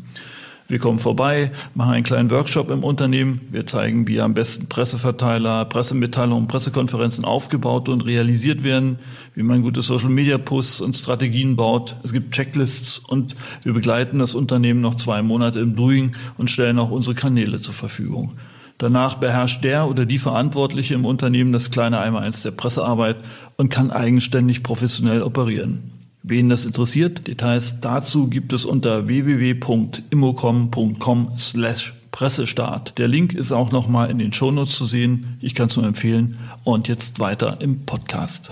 Wir 0.72 0.80
kommen 0.80 1.00
vorbei, 1.00 1.52
machen 1.76 1.92
einen 1.92 2.06
kleinen 2.06 2.32
Workshop 2.32 2.72
im 2.72 2.86
Unternehmen. 2.86 3.42
Wir 3.52 3.68
zeigen, 3.68 4.08
wie 4.08 4.22
am 4.22 4.34
besten 4.34 4.68
Presseverteiler, 4.68 5.66
Pressemitteilungen, 5.66 6.48
Pressekonferenzen 6.48 7.26
aufgebaut 7.26 7.90
und 7.90 8.06
realisiert 8.06 8.64
werden, 8.64 8.98
wie 9.36 9.44
man 9.44 9.64
gute 9.64 9.82
Social 9.82 10.08
Media 10.08 10.38
Posts 10.38 10.80
und 10.80 10.96
Strategien 10.96 11.58
baut. 11.58 11.98
Es 12.04 12.14
gibt 12.14 12.34
Checklists 12.34 13.00
und 13.00 13.36
wir 13.64 13.74
begleiten 13.74 14.20
das 14.20 14.34
Unternehmen 14.34 14.80
noch 14.80 14.96
zwei 14.96 15.22
Monate 15.22 15.60
im 15.60 15.76
Doing 15.76 16.16
und 16.38 16.50
stellen 16.50 16.80
auch 16.80 16.90
unsere 16.90 17.16
Kanäle 17.16 17.60
zur 17.60 17.74
Verfügung. 17.74 18.38
Danach 18.82 19.16
beherrscht 19.16 19.64
der 19.64 19.88
oder 19.88 20.06
die 20.08 20.18
Verantwortliche 20.18 20.96
im 20.96 21.06
Unternehmen 21.06 21.52
das 21.52 21.70
kleine 21.70 22.00
Einmaleins 22.00 22.42
der 22.42 22.50
Pressearbeit 22.50 23.18
und 23.56 23.70
kann 23.70 23.92
eigenständig 23.92 24.64
professionell 24.64 25.22
operieren. 25.22 25.92
Wen 26.24 26.50
das 26.50 26.66
interessiert, 26.66 27.28
Details 27.28 27.80
dazu 27.80 28.28
gibt 28.28 28.54
es 28.54 28.66
unter 28.66 29.08
www.immocom.com 29.08 31.34
slash 31.38 31.94
Pressestart. 32.10 32.98
Der 32.98 33.08
Link 33.08 33.34
ist 33.34 33.52
auch 33.52 33.72
nochmal 33.72 34.10
in 34.10 34.18
den 34.18 34.34
Shownotes 34.34 34.76
zu 34.76 34.86
sehen. 34.86 35.38
Ich 35.42 35.54
kann 35.54 35.68
es 35.68 35.78
nur 35.78 35.86
empfehlen. 35.86 36.40
Und 36.64 36.88
jetzt 36.88 37.20
weiter 37.20 37.62
im 37.62 37.86
Podcast. 37.86 38.52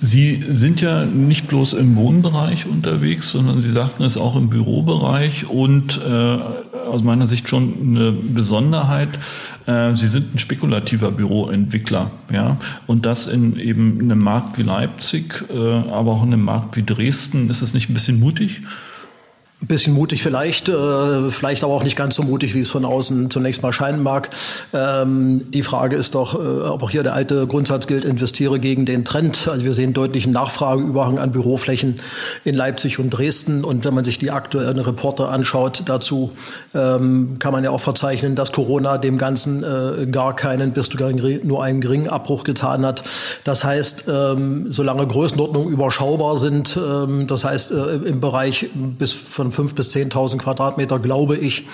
Sie 0.00 0.44
sind 0.48 0.82
ja 0.82 1.06
nicht 1.06 1.48
bloß 1.48 1.72
im 1.72 1.96
Wohnbereich 1.96 2.66
unterwegs, 2.66 3.32
sondern 3.32 3.62
Sie 3.62 3.70
sagten 3.70 4.02
es 4.02 4.16
auch 4.16 4.36
im 4.36 4.50
Bürobereich 4.50 5.48
und 5.48 6.00
äh, 6.00 6.38
aus 6.86 7.02
meiner 7.02 7.26
Sicht 7.26 7.48
schon 7.48 7.74
eine 7.80 8.12
Besonderheit. 8.12 9.08
Äh, 9.66 9.94
Sie 9.96 10.08
sind 10.08 10.34
ein 10.34 10.38
spekulativer 10.38 11.10
Büroentwickler, 11.10 12.10
ja, 12.32 12.56
und 12.86 13.06
das 13.06 13.26
in 13.26 13.58
eben 13.58 14.00
einem 14.00 14.18
Markt 14.18 14.58
wie 14.58 14.62
Leipzig, 14.62 15.44
äh, 15.50 15.56
aber 15.56 16.12
auch 16.12 16.22
in 16.22 16.32
einem 16.32 16.44
Markt 16.44 16.76
wie 16.76 16.82
Dresden. 16.82 17.50
Ist 17.50 17.62
es 17.62 17.74
nicht 17.74 17.90
ein 17.90 17.94
bisschen 17.94 18.20
mutig? 18.20 18.62
Ein 19.62 19.68
bisschen 19.68 19.94
mutig 19.94 20.22
vielleicht, 20.22 20.68
äh, 20.68 21.30
vielleicht 21.30 21.64
aber 21.64 21.72
auch 21.72 21.82
nicht 21.82 21.96
ganz 21.96 22.14
so 22.14 22.22
mutig, 22.22 22.54
wie 22.54 22.60
es 22.60 22.68
von 22.68 22.84
außen 22.84 23.30
zunächst 23.30 23.62
mal 23.62 23.72
scheinen 23.72 24.02
mag. 24.02 24.28
Ähm, 24.74 25.50
die 25.50 25.62
Frage 25.62 25.96
ist 25.96 26.14
doch, 26.14 26.34
äh, 26.34 26.68
ob 26.68 26.82
auch 26.82 26.90
hier 26.90 27.02
der 27.02 27.14
alte 27.14 27.46
Grundsatz 27.46 27.86
gilt, 27.86 28.04
investiere 28.04 28.60
gegen 28.60 28.84
den 28.84 29.06
Trend. 29.06 29.48
Also 29.48 29.64
wir 29.64 29.72
sehen 29.72 29.94
deutlichen 29.94 30.30
Nachfrageüberhang 30.30 31.18
an 31.18 31.32
Büroflächen 31.32 32.00
in 32.44 32.54
Leipzig 32.54 32.98
und 32.98 33.08
Dresden. 33.08 33.64
Und 33.64 33.86
wenn 33.86 33.94
man 33.94 34.04
sich 34.04 34.18
die 34.18 34.30
aktuellen 34.30 34.78
Reporter 34.78 35.30
anschaut 35.30 35.84
dazu, 35.86 36.32
ähm, 36.74 37.36
kann 37.38 37.52
man 37.52 37.64
ja 37.64 37.70
auch 37.70 37.80
verzeichnen, 37.80 38.36
dass 38.36 38.52
Corona 38.52 38.98
dem 38.98 39.16
Ganzen 39.16 39.64
äh, 39.64 40.06
gar 40.06 40.36
keinen, 40.36 40.72
bis 40.72 40.90
zu 40.90 40.98
nur 40.98 41.64
einen 41.64 41.80
geringen 41.80 42.10
Abbruch 42.10 42.44
getan 42.44 42.84
hat. 42.84 43.04
Das 43.44 43.64
heißt, 43.64 44.04
ähm, 44.06 44.66
solange 44.68 45.06
Größenordnungen 45.06 45.72
überschaubar 45.72 46.36
sind, 46.36 46.76
ähm, 46.76 47.26
das 47.26 47.46
heißt 47.46 47.70
äh, 47.70 47.94
im 48.04 48.20
Bereich 48.20 48.68
bis 48.74 49.12
von 49.12 49.45
von 49.52 49.68
5.000 49.68 49.74
bis 49.74 49.94
10.000 49.94 50.38
Quadratmeter, 50.38 50.98
glaube 50.98 51.36
ich, 51.36 51.66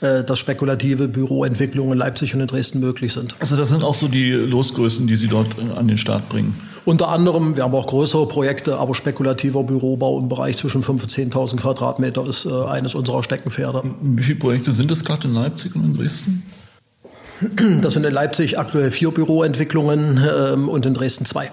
äh, 0.00 0.24
dass 0.24 0.38
spekulative 0.38 1.08
Büroentwicklungen 1.08 1.92
in 1.92 1.98
Leipzig 1.98 2.34
und 2.34 2.40
in 2.40 2.46
Dresden 2.46 2.80
möglich 2.80 3.12
sind. 3.12 3.34
Also 3.40 3.56
das 3.56 3.68
sind 3.68 3.84
auch 3.84 3.94
so 3.94 4.08
die 4.08 4.32
Losgrößen, 4.32 5.06
die 5.06 5.16
Sie 5.16 5.28
dort 5.28 5.48
an 5.58 5.88
den 5.88 5.98
Start 5.98 6.28
bringen? 6.28 6.60
Unter 6.84 7.08
anderem, 7.08 7.54
wir 7.56 7.64
haben 7.64 7.74
auch 7.74 7.86
größere 7.86 8.26
Projekte, 8.26 8.78
aber 8.78 8.94
spekulativer 8.94 9.62
Bürobau 9.62 10.18
im 10.18 10.28
Bereich 10.28 10.56
zwischen 10.56 10.82
5.000 10.82 10.90
und 10.90 11.34
10.000 11.34 11.56
Quadratmeter 11.56 12.26
ist 12.26 12.46
äh, 12.46 12.64
eines 12.64 12.94
unserer 12.94 13.22
Steckenpferde. 13.22 13.82
Wie 14.00 14.22
viele 14.22 14.38
Projekte 14.38 14.72
sind 14.72 14.90
es 14.90 15.04
gerade 15.04 15.28
in 15.28 15.34
Leipzig 15.34 15.74
und 15.74 15.84
in 15.84 15.94
Dresden? 15.94 16.42
Das 17.82 17.94
sind 17.94 18.04
in 18.04 18.12
Leipzig 18.12 18.58
aktuell 18.58 18.90
vier 18.90 19.10
Büroentwicklungen 19.12 20.20
ähm, 20.34 20.68
und 20.68 20.86
in 20.86 20.94
Dresden 20.94 21.24
zwei. 21.24 21.50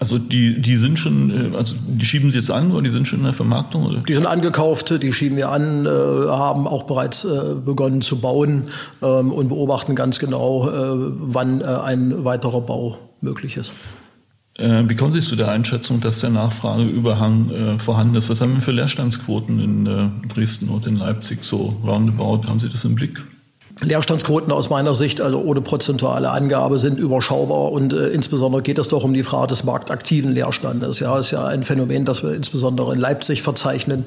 Also 0.00 0.18
die, 0.18 0.62
die 0.62 0.78
sind 0.78 0.98
schon, 0.98 1.52
äh, 1.52 1.56
also 1.56 1.74
die 1.86 2.06
schieben 2.06 2.30
Sie 2.30 2.38
jetzt 2.38 2.50
an 2.50 2.72
oder 2.72 2.82
die 2.82 2.90
sind 2.90 3.06
schon 3.06 3.18
in 3.18 3.26
der 3.26 3.34
Vermarktung? 3.34 3.84
Oder? 3.84 3.98
Die 4.00 4.14
sind 4.14 4.26
angekauft, 4.26 5.02
die 5.02 5.12
schieben 5.12 5.36
wir 5.36 5.50
an, 5.50 5.84
äh, 5.84 5.88
haben 5.88 6.66
auch 6.66 6.84
bereits 6.84 7.26
äh, 7.26 7.54
begonnen 7.54 8.00
zu 8.00 8.18
bauen 8.18 8.68
ähm, 9.02 9.30
und 9.30 9.48
beobachten 9.50 9.94
ganz 9.94 10.18
genau, 10.18 10.68
äh, 10.68 10.72
wann 10.72 11.60
äh, 11.60 11.64
ein 11.64 12.24
weiterer 12.24 12.62
Bau 12.62 12.96
möglich 13.20 13.58
ist. 13.58 13.74
Äh, 14.56 14.84
wie 14.88 14.96
kommen 14.96 15.12
Sie 15.12 15.20
zu 15.20 15.36
der 15.36 15.50
Einschätzung, 15.50 16.00
dass 16.00 16.20
der 16.20 16.30
Nachfrageüberhang 16.30 17.78
vorhanden 17.78 18.14
ist? 18.14 18.30
Was 18.30 18.40
haben 18.40 18.54
wir 18.54 18.62
für 18.62 18.72
Leerstandsquoten 18.72 19.60
in 19.60 20.28
Dresden 20.28 20.70
und 20.70 20.86
in 20.86 20.96
Leipzig 20.96 21.44
so 21.44 21.76
roundabout? 21.84 22.48
Haben 22.48 22.58
Sie 22.58 22.70
das 22.70 22.86
im 22.86 22.94
Blick? 22.94 23.20
Leerstandsquoten 23.82 24.52
aus 24.52 24.68
meiner 24.68 24.94
Sicht, 24.94 25.22
also 25.22 25.40
ohne 25.40 25.62
prozentuale 25.62 26.30
Angabe, 26.30 26.78
sind 26.78 26.98
überschaubar 26.98 27.72
und 27.72 27.94
äh, 27.94 28.08
insbesondere 28.08 28.62
geht 28.62 28.78
es 28.78 28.88
doch 28.88 29.04
um 29.04 29.14
die 29.14 29.22
Frage 29.22 29.48
des 29.48 29.64
marktaktiven 29.64 30.32
Leerstandes. 30.32 31.00
Ja, 31.00 31.18
ist 31.18 31.30
ja 31.30 31.46
ein 31.46 31.62
Phänomen, 31.62 32.04
das 32.04 32.22
wir 32.22 32.34
insbesondere 32.34 32.92
in 32.92 33.00
Leipzig 33.00 33.42
verzeichnen. 33.42 34.04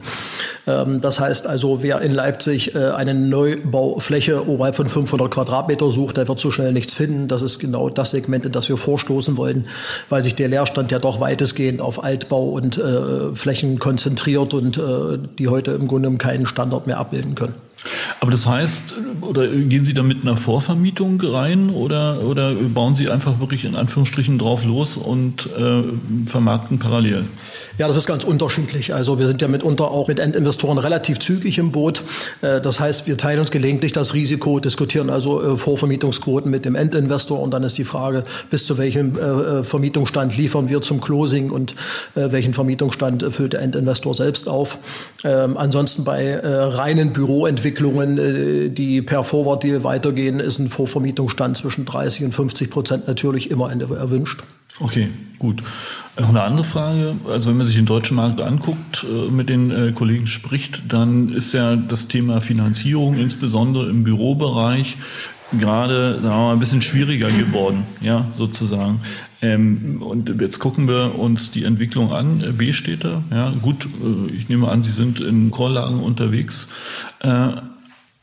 Ähm, 0.68 1.02
das 1.02 1.20
heißt 1.20 1.48
also, 1.48 1.82
wer 1.82 2.02
in 2.02 2.12
Leipzig 2.12 2.76
äh, 2.76 2.92
eine 2.92 3.16
Neubaufläche 3.16 4.48
oberhalb 4.48 4.76
von 4.76 4.90
500 4.90 5.32
Quadratmeter 5.32 5.90
sucht, 5.90 6.18
der 6.18 6.28
wird 6.28 6.40
so 6.40 6.52
schnell 6.52 6.72
nichts 6.72 6.94
finden. 6.94 7.28
Das 7.28 7.42
ist 7.42 7.58
genau 7.58 7.90
das 7.90 8.12
Segment, 8.12 8.46
in 8.46 8.52
das 8.52 8.70
wir 8.70 8.78
vorstoßen 8.78 9.38
wollen, 9.38 9.66
weil 10.10 10.22
sich 10.22 10.36
der 10.36 10.50
Leerstand 10.50 10.92
ja 10.92 11.00
doch 11.00 11.20
weitestgehend 11.20 11.82
auf 11.82 12.04
Altbau 12.04 12.50
und 12.50 12.78
äh, 12.78 13.34
Flächen 13.34 13.80
konzentriert 13.80 14.54
und 14.54 14.78
äh, 14.78 15.18
die 15.40 15.48
heute 15.48 15.72
im 15.72 15.88
Grunde 15.88 16.12
keinen 16.18 16.46
Standard 16.46 16.86
mehr 16.86 17.00
abbilden 17.00 17.34
können. 17.34 17.56
Aber 18.20 18.32
das 18.32 18.48
heißt, 18.48 18.94
oder 19.22 19.48
gehen 19.48 19.86
Sie 19.86 19.94
da 19.94 20.04
mit 20.04 20.22
einer 20.22 20.38
Vorvermietung 20.38 21.20
rein 21.22 21.70
oder, 21.70 22.22
oder 22.22 22.54
bauen 22.56 22.96
Sie 22.96 23.10
einfach 23.10 23.40
wirklich 23.40 23.66
in 23.66 23.76
Anführungsstrichen 23.76 24.38
drauf 24.38 24.64
los 24.64 24.98
und 24.98 25.50
äh, 25.58 25.84
vermarkten 26.28 26.80
parallel? 26.80 27.26
Ja, 27.80 27.88
das 27.88 27.98
ist 27.98 28.06
ganz 28.06 28.24
unterschiedlich. 28.24 28.94
Also 28.94 29.18
wir 29.18 29.26
sind 29.28 29.42
ja 29.42 29.48
mitunter 29.48 29.90
auch 29.90 30.08
mit 30.08 30.20
Endinvestoren 30.20 30.78
relativ 30.78 31.18
zügig 31.20 31.58
im 31.58 31.72
Boot. 31.72 32.04
Äh, 32.42 32.62
das 32.62 32.80
heißt, 32.80 33.08
wir 33.08 33.18
teilen 33.18 33.40
uns 33.40 33.50
gelegentlich 33.50 33.92
das 33.92 34.14
Risiko, 34.14 34.60
diskutieren 34.60 35.10
also 35.10 35.42
äh, 35.42 35.58
Vorvermietungsquoten 35.58 36.52
mit 36.52 36.66
dem 36.66 36.76
Endinvestor 36.76 37.42
und 37.42 37.50
dann 37.50 37.64
ist 37.64 37.80
die 37.80 37.84
Frage, 37.84 38.24
bis 38.52 38.68
zu 38.68 38.78
welchem 38.78 39.18
äh, 39.18 39.64
Vermietungsstand 39.64 40.38
liefern 40.38 40.70
wir 40.70 40.82
zum 40.82 41.02
Closing 41.02 41.50
und 41.50 41.76
welchen 42.16 42.54
Vermietungsstand 42.54 43.26
füllt 43.32 43.54
der 43.54 43.62
Endinvestor 43.62 44.14
selbst 44.14 44.48
auf. 44.48 44.78
Ähm, 45.24 45.58
ansonsten 45.58 46.04
bei 46.04 46.40
reinen 46.40 47.14
Büroentwicklungen, 47.14 48.74
die 48.74 49.02
per 49.02 49.24
Forward 49.24 49.64
Deal 49.64 49.84
weitergehen, 49.84 50.40
ist 50.40 50.60
ein 50.60 50.70
Vorvermietungsstand 50.70 51.58
zwischen 51.58 51.86
30 51.86 52.26
und 52.26 52.36
50 52.36 52.70
Prozent 52.70 53.08
natürlich 53.08 53.50
immer 53.52 53.72
erwünscht. 53.72 54.42
Okay, 54.80 55.10
gut. 55.40 55.64
Noch 56.20 56.30
eine 56.30 56.44
andere 56.44 56.64
Frage. 56.64 57.16
Also 57.28 57.50
wenn 57.50 57.58
man 57.58 57.66
sich 57.66 57.76
den 57.76 57.88
deutschen 57.88 58.16
Markt 58.16 58.40
anguckt, 58.40 59.04
äh, 59.04 59.32
mit 59.32 59.50
den 59.50 59.72
äh, 59.72 59.92
Kollegen 59.94 60.28
spricht, 60.28 60.84
dann 60.88 61.34
ist 61.34 61.54
ja 61.54 61.76
das 61.76 62.08
Thema 62.08 62.40
Finanzierung, 62.40 63.18
insbesondere 63.18 63.90
im 63.90 64.04
Bürobereich, 64.04 64.98
gerade 65.60 66.16
sagen 66.16 66.24
wir 66.24 66.30
mal, 66.30 66.54
ein 66.54 66.60
bisschen 66.60 66.84
schwieriger 66.84 67.30
geworden, 67.30 67.86
ja, 68.00 68.28
sozusagen. 68.36 69.02
Ähm, 69.42 70.04
und 70.04 70.40
jetzt 70.40 70.60
gucken 70.60 70.88
wir 70.88 71.18
uns 71.18 71.50
die 71.50 71.64
Entwicklung 71.64 72.14
an. 72.14 72.44
B-Städte, 72.58 73.24
ja, 73.32 73.52
gut, 73.62 73.86
äh, 73.86 74.36
ich 74.36 74.50
nehme 74.50 74.68
an, 74.68 74.84
Sie 74.84 74.92
sind 74.92 75.20
in 75.20 75.50
Chorlagen 75.50 76.00
unterwegs. 76.00 76.70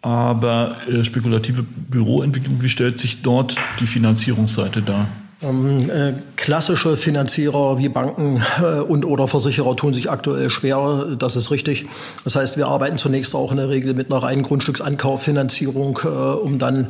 aber 0.03 0.77
spekulative 1.03 1.63
Büroentwicklung, 1.63 2.63
wie 2.63 2.69
stellt 2.69 2.99
sich 2.99 3.23
dort 3.23 3.57
die 3.81 3.87
Finanzierungsseite 3.87 4.81
dar? 4.81 5.09
Ähm, 5.43 5.89
äh, 5.89 6.13
klassische 6.37 6.99
Finanzierer 6.99 7.79
wie 7.79 7.89
Banken 7.89 8.43
äh, 8.63 8.81
und 8.81 9.07
oder 9.07 9.27
Versicherer 9.27 9.75
tun 9.75 9.95
sich 9.95 10.11
aktuell 10.11 10.51
schwer. 10.51 11.17
Das 11.19 11.35
ist 11.35 11.51
richtig. 11.51 11.87
Das 12.25 12.37
heißt, 12.37 12.59
wir 12.59 12.67
arbeiten 12.67 12.99
zunächst 12.99 13.35
auch 13.35 13.51
in 13.51 13.57
der 13.57 13.71
Regel 13.71 13.95
mit 13.95 14.11
einer 14.11 14.23
reinen 14.23 14.43
Grundstücksankauffinanzierung, 14.43 16.01
äh, 16.05 16.09
um 16.09 16.59
dann 16.59 16.89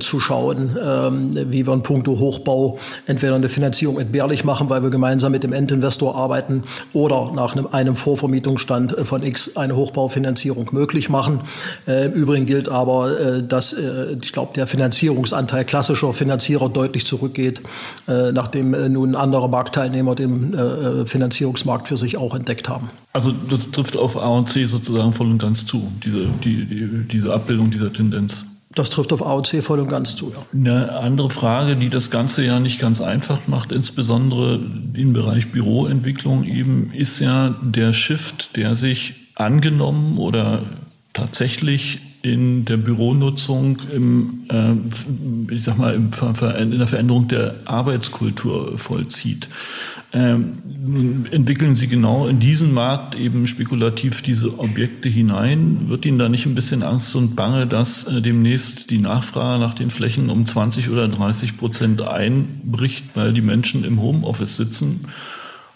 zu 0.00 0.20
schauen, 0.20 0.76
ähm, 0.82 1.36
wie 1.50 1.66
wir 1.66 1.72
in 1.72 1.82
puncto 1.82 2.18
Hochbau 2.18 2.78
entweder 3.06 3.34
eine 3.34 3.48
Finanzierung 3.48 3.98
entbehrlich 3.98 4.44
machen, 4.44 4.68
weil 4.68 4.82
wir 4.82 4.90
gemeinsam 4.90 5.32
mit 5.32 5.42
dem 5.42 5.52
Endinvestor 5.52 6.14
arbeiten 6.14 6.64
oder 6.92 7.32
nach 7.34 7.56
einem, 7.72 7.96
Vorvermietungsstand 7.96 8.96
von 9.04 9.22
X 9.22 9.56
eine 9.56 9.76
Hochbaufinanzierung 9.76 10.68
möglich 10.72 11.08
machen. 11.08 11.40
Im 11.86 12.12
Übrigen 12.12 12.46
gilt 12.46 12.68
aber, 12.68 13.42
dass 13.42 13.74
ich 14.22 14.32
glaube, 14.32 14.52
der 14.54 14.66
Finanzierungsanteil 14.66 15.64
klassischer 15.64 16.12
Finanzierer 16.12 16.68
deutlich 16.68 17.06
zurückgeht 17.06 17.60
äh, 18.08 18.32
nachdem 18.32 18.74
äh, 18.74 18.88
nun 18.88 19.14
andere 19.14 19.48
Marktteilnehmer 19.48 20.14
den 20.14 20.54
äh, 20.54 21.06
Finanzierungsmarkt 21.06 21.88
für 21.88 21.96
sich 21.96 22.16
auch 22.16 22.34
entdeckt 22.34 22.68
haben. 22.68 22.90
Also 23.12 23.32
das 23.32 23.70
trifft 23.70 23.96
auf 23.96 24.16
A 24.16 24.28
und 24.28 24.48
C 24.48 24.66
sozusagen 24.66 25.12
voll 25.12 25.28
und 25.28 25.38
ganz 25.38 25.66
zu, 25.66 25.90
diese, 26.04 26.26
die, 26.44 26.64
die, 26.64 27.08
diese 27.08 27.32
Abbildung 27.32 27.70
dieser 27.70 27.92
Tendenz. 27.92 28.44
Das 28.74 28.88
trifft 28.88 29.12
auf 29.12 29.24
AOC 29.24 29.62
voll 29.62 29.80
und 29.80 29.88
ganz 29.88 30.16
zu, 30.16 30.32
ja. 30.32 30.46
Eine 30.54 30.96
andere 30.96 31.28
Frage, 31.28 31.76
die 31.76 31.90
das 31.90 32.10
Ganze 32.10 32.44
ja 32.44 32.58
nicht 32.58 32.78
ganz 32.78 33.02
einfach 33.02 33.40
macht, 33.46 33.70
insbesondere 33.70 34.60
im 34.94 35.12
Bereich 35.12 35.52
Büroentwicklung 35.52 36.44
eben, 36.44 36.90
ist 36.92 37.20
ja 37.20 37.54
der 37.60 37.92
Shift, 37.92 38.56
der 38.56 38.74
sich 38.74 39.14
angenommen 39.34 40.16
oder 40.16 40.62
tatsächlich 41.12 42.00
in 42.22 42.64
der 42.64 42.76
Büronutzung, 42.76 43.78
im, 43.92 44.44
äh, 44.48 45.52
ich 45.52 45.64
sag 45.64 45.76
mal, 45.76 45.94
im, 45.94 46.10
in 46.72 46.78
der 46.78 46.86
Veränderung 46.86 47.26
der 47.26 47.56
Arbeitskultur 47.64 48.78
vollzieht. 48.78 49.48
Ähm, 50.12 50.52
entwickeln 51.30 51.74
Sie 51.74 51.88
genau 51.88 52.28
in 52.28 52.38
diesen 52.38 52.72
Markt 52.72 53.18
eben 53.18 53.46
spekulativ 53.46 54.22
diese 54.22 54.58
Objekte 54.58 55.08
hinein? 55.08 55.88
Wird 55.88 56.04
Ihnen 56.04 56.18
da 56.18 56.28
nicht 56.28 56.46
ein 56.46 56.54
bisschen 56.54 56.82
Angst 56.82 57.16
und 57.16 57.34
Bange, 57.34 57.66
dass 57.66 58.04
äh, 58.04 58.20
demnächst 58.20 58.90
die 58.90 58.98
Nachfrage 58.98 59.58
nach 59.58 59.74
den 59.74 59.90
Flächen 59.90 60.30
um 60.30 60.46
20 60.46 60.90
oder 60.90 61.08
30 61.08 61.56
Prozent 61.56 62.02
einbricht, 62.02 63.04
weil 63.14 63.32
die 63.32 63.40
Menschen 63.40 63.84
im 63.84 64.00
Homeoffice 64.00 64.56
sitzen 64.56 65.08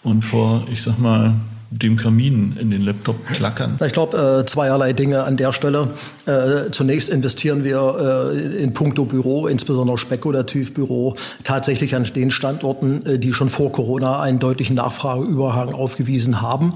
und 0.03 0.23
vor, 0.23 0.67
ich 0.71 0.81
sag 0.81 0.99
mal, 0.99 1.35
dem 1.69 1.97
Kamin 1.97 2.55
in 2.57 2.71
den 2.71 2.81
Laptop 2.81 3.25
klackern? 3.27 3.77
Ich 3.85 3.93
glaube, 3.93 4.39
äh, 4.41 4.45
zweierlei 4.45 4.93
Dinge 4.93 5.23
an 5.23 5.37
der 5.37 5.51
Stelle. 5.51 5.89
Äh, 6.25 6.71
zunächst 6.71 7.09
investieren 7.09 7.63
wir 7.63 8.31
äh, 8.33 8.63
in 8.63 8.73
puncto 8.73 9.05
Büro, 9.05 9.47
insbesondere 9.47 9.97
spekulativ 9.97 10.73
Büro, 10.73 11.15
tatsächlich 11.43 11.95
an 11.95 12.05
den 12.05 12.31
Standorten, 12.31 13.05
äh, 13.05 13.19
die 13.19 13.33
schon 13.33 13.49
vor 13.49 13.71
Corona 13.71 14.21
einen 14.21 14.39
deutlichen 14.39 14.77
Nachfrageüberhang 14.77 15.73
aufgewiesen 15.73 16.41
haben 16.41 16.73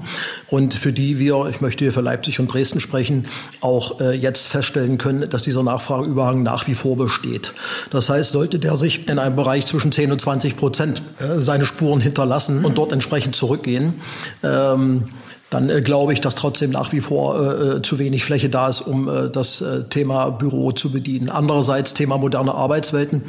und 0.48 0.74
für 0.74 0.92
die 0.92 1.18
wir, 1.18 1.46
ich 1.50 1.60
möchte 1.60 1.84
hier 1.84 1.92
für 1.92 2.02
Leipzig 2.02 2.38
und 2.38 2.52
Dresden 2.52 2.80
sprechen, 2.80 3.26
auch 3.60 4.00
äh, 4.00 4.12
jetzt 4.12 4.48
feststellen 4.48 4.98
können, 4.98 5.28
dass 5.30 5.42
dieser 5.42 5.62
Nachfrageüberhang 5.62 6.42
nach 6.42 6.66
wie 6.66 6.74
vor 6.74 6.96
besteht. 6.96 7.54
Das 7.90 8.10
heißt, 8.10 8.32
sollte 8.32 8.58
der 8.58 8.76
sich 8.76 9.08
in 9.08 9.18
einem 9.18 9.36
Bereich 9.36 9.66
zwischen 9.66 9.90
10 9.90 10.12
und 10.12 10.20
20 10.20 10.56
Prozent 10.56 11.02
äh, 11.18 11.40
seine 11.40 11.64
Spuren 11.64 12.00
hinterlassen 12.00 12.64
und 12.64 12.76
dort 12.76 12.92
entsprechend 12.92 13.34
zurückgehen, 13.36 13.94
ähm, 14.42 14.81
ähm, 14.82 15.04
dann 15.52 15.68
äh, 15.68 15.82
glaube 15.82 16.12
ich, 16.14 16.20
dass 16.20 16.34
trotzdem 16.34 16.70
nach 16.70 16.92
wie 16.92 17.00
vor 17.00 17.38
äh, 17.38 17.76
äh, 17.76 17.82
zu 17.82 17.98
wenig 17.98 18.24
Fläche 18.24 18.48
da 18.48 18.68
ist, 18.68 18.80
um 18.80 19.08
äh, 19.08 19.28
das 19.28 19.60
äh, 19.60 19.84
Thema 19.84 20.30
Büro 20.30 20.72
zu 20.72 20.90
bedienen. 20.90 21.28
Andererseits 21.28 21.92
Thema 21.92 22.16
moderne 22.16 22.54
Arbeitswelten. 22.54 23.22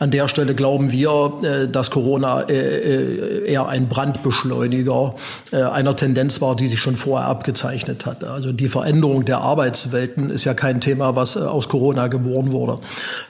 An 0.00 0.10
der 0.10 0.26
Stelle 0.26 0.54
glauben 0.54 0.90
wir, 0.90 1.32
äh, 1.42 1.68
dass 1.68 1.90
Corona 1.90 2.48
eher 2.48 3.68
ein 3.68 3.88
Brandbeschleuniger 3.88 5.14
einer 5.52 5.94
Tendenz 5.94 6.40
war, 6.40 6.56
die 6.56 6.66
sich 6.66 6.80
schon 6.80 6.96
vorher 6.96 7.28
abgezeichnet 7.28 8.06
hat. 8.06 8.24
Also 8.24 8.52
die 8.52 8.68
Veränderung 8.68 9.24
der 9.24 9.38
Arbeitswelten 9.38 10.30
ist 10.30 10.44
ja 10.44 10.54
kein 10.54 10.80
Thema, 10.80 11.14
was 11.14 11.36
aus 11.36 11.68
Corona 11.68 12.08
geboren 12.08 12.52
wurde. 12.52 12.78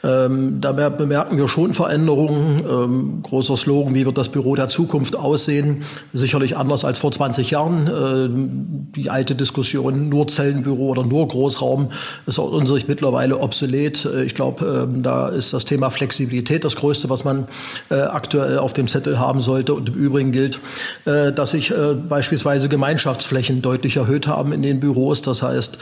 Ähm, 0.03 0.61
da 0.61 0.73
bemerken 0.73 1.37
wir 1.37 1.49
schon 1.49 1.75
Veränderungen. 1.75 2.65
Ähm, 2.69 3.23
großer 3.23 3.57
Slogan, 3.57 3.95
wie 3.95 4.07
wird 4.07 4.17
das 4.17 4.29
Büro 4.29 4.55
der 4.55 4.69
Zukunft 4.69 5.17
aussehen? 5.17 5.83
Sicherlich 6.13 6.57
anders 6.57 6.85
als 6.85 6.99
vor 6.99 7.13
20 7.13 7.51
Jahren 7.51 7.89
die 8.31 9.11
alte 9.11 9.35
Diskussion 9.35 10.09
nur 10.09 10.29
Zellenbüro 10.29 10.89
oder 10.89 11.05
nur 11.05 11.29
Großraum 11.29 11.91
ist 12.27 12.39
aus 12.39 12.53
unserer 12.53 12.77
Sicht 12.77 12.89
mittlerweile 12.89 13.39
obsolet. 13.39 14.05
Äh, 14.05 14.25
ich 14.25 14.35
glaube, 14.35 14.89
ähm, 14.91 15.03
da 15.03 15.29
ist 15.29 15.53
das 15.53 15.65
Thema 15.65 15.91
Flexibilität 15.91 16.65
das 16.65 16.77
Größte, 16.77 17.11
was 17.11 17.25
man 17.25 17.47
äh, 17.91 17.95
aktuell 17.95 18.59
auf 18.59 18.73
dem 18.73 18.89
Zettel 18.89 19.19
haben 19.19 19.41
sollte. 19.41 19.75
Und 19.75 19.91
im 19.91 19.95
Übrigen 19.95 20.33
gilt, 20.33 20.61
äh, 21.05 21.33
dass 21.33 21.53
sich 21.53 21.73
beispielsweise 22.09 22.69
Gemeinschaftsflächen 22.69 23.63
deutlich 23.63 23.97
erhöht 23.97 24.27
haben 24.27 24.53
in 24.53 24.63
den 24.63 24.81
Büros. 24.81 25.23
Das 25.23 25.43
heißt, 25.43 25.79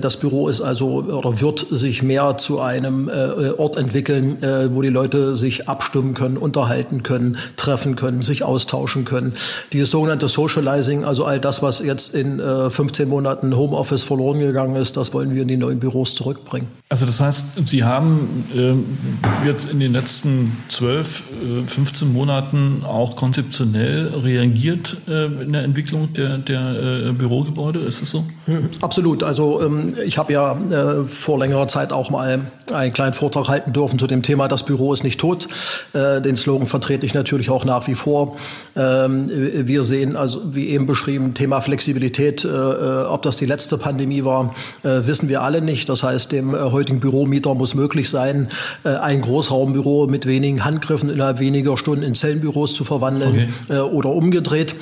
das 0.00 0.16
Büro 0.16 0.48
ist 0.48 0.60
also 0.60 1.02
oder 1.02 1.40
wird 1.40 1.66
sich 1.70 2.02
mehr 2.02 2.38
zu 2.38 2.60
einem 2.60 3.10
Ort 3.56 3.76
entwickeln, 3.76 4.38
wo 4.72 4.82
die 4.82 4.88
Leute 4.88 5.36
sich 5.36 5.68
abstimmen 5.68 6.14
können, 6.14 6.36
unterhalten 6.36 7.02
können, 7.02 7.36
treffen 7.56 7.96
können, 7.96 8.22
sich 8.22 8.42
austauschen 8.42 9.04
können. 9.04 9.34
Dieses 9.72 9.90
sogenannte 9.90 10.28
Socializing, 10.28 11.04
also 11.04 11.24
all 11.24 11.40
das, 11.40 11.62
was 11.62 11.80
jetzt 11.82 12.14
in 12.14 12.40
äh, 12.40 12.70
15 12.70 13.08
Monaten 13.08 13.56
Homeoffice 13.56 14.02
verloren 14.02 14.40
gegangen 14.40 14.76
ist, 14.76 14.96
das 14.96 15.12
wollen 15.12 15.34
wir 15.34 15.42
in 15.42 15.48
die 15.48 15.56
neuen 15.56 15.80
Büros 15.80 16.14
zurückbringen. 16.14 16.68
Also 16.88 17.06
das 17.06 17.20
heißt, 17.20 17.46
Sie 17.66 17.84
haben 17.84 18.44
äh, 18.54 19.46
jetzt 19.46 19.70
in 19.70 19.80
den 19.80 19.92
letzten 19.92 20.56
12, 20.68 21.22
äh, 21.64 21.68
15 21.68 22.12
Monaten 22.12 22.84
auch 22.84 23.16
konzeptionell 23.16 24.08
reagiert 24.08 24.96
äh, 25.08 25.26
in 25.42 25.52
der 25.52 25.64
Entwicklung 25.64 26.12
der, 26.12 26.38
der 26.38 27.08
äh, 27.08 27.12
Bürogebäude, 27.12 27.80
ist 27.80 28.02
es 28.02 28.10
so? 28.10 28.24
Hm, 28.46 28.68
absolut. 28.80 29.22
Also 29.22 29.62
ähm, 29.62 29.94
ich 30.04 30.18
habe 30.18 30.32
ja 30.32 30.52
äh, 30.52 31.06
vor 31.06 31.38
längerer 31.38 31.68
Zeit 31.68 31.92
auch 31.92 32.10
mal 32.10 32.40
einen 32.72 32.92
kleinen 32.92 33.14
Vortrag 33.14 33.48
halten 33.48 33.72
dürfen 33.72 33.98
zu 33.98 34.06
dem 34.06 34.22
Thema, 34.22 34.48
das 34.48 34.64
Büro 34.64 34.92
ist 34.92 35.04
nicht 35.04 35.20
tot. 35.20 35.48
Den 35.94 36.36
Slogan 36.36 36.66
vertrete 36.66 37.04
ich 37.04 37.12
natürlich 37.12 37.50
auch 37.50 37.64
nach 37.64 37.86
wie 37.86 37.94
vor. 37.94 38.36
Ähm, 38.76 39.30
wir 39.66 39.84
sehen 39.84 40.16
also, 40.16 40.54
wie 40.54 40.68
eben 40.68 40.86
beschrieben, 40.86 41.34
Thema 41.34 41.60
Flexibilität, 41.72 42.44
äh, 42.44 42.48
äh, 42.48 43.04
ob 43.06 43.22
das 43.22 43.36
die 43.36 43.46
letzte 43.46 43.78
Pandemie 43.78 44.24
war, 44.24 44.54
äh, 44.82 45.06
wissen 45.06 45.30
wir 45.30 45.40
alle 45.40 45.62
nicht. 45.62 45.88
Das 45.88 46.02
heißt, 46.02 46.30
dem 46.30 46.54
heutigen 46.54 47.00
Büromieter 47.00 47.54
muss 47.54 47.74
möglich 47.74 48.10
sein, 48.10 48.48
ein 48.84 49.22
Großraumbüro 49.22 50.06
mit 50.06 50.26
wenigen 50.26 50.64
Handgriffen 50.64 51.08
innerhalb 51.08 51.40
weniger 51.40 51.78
Stunden 51.78 52.02
in 52.02 52.14
Zellenbüros 52.14 52.74
zu 52.74 52.84
verwandeln 52.84 53.48
okay. 53.68 53.80
oder 53.80 54.10
umgedreht. 54.10 54.74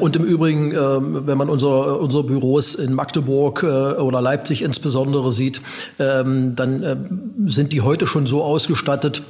und 0.00 0.16
im 0.16 0.24
Übrigen, 0.24 0.72
wenn 0.72 1.38
man 1.38 1.48
unser, 1.48 2.00
unsere 2.00 2.24
Büros 2.24 2.74
in 2.74 2.94
Magdeburg 2.94 3.62
oder 3.62 4.20
Leipzig 4.20 4.62
insbesondere 4.62 5.32
sieht, 5.32 5.60
ähm, 5.98 6.56
dann 6.56 7.28
sind 7.46 7.72
die 7.72 7.82
heute 7.82 8.06
schon 8.06 8.26
so 8.26 8.42
ausgestattet, 8.42 9.22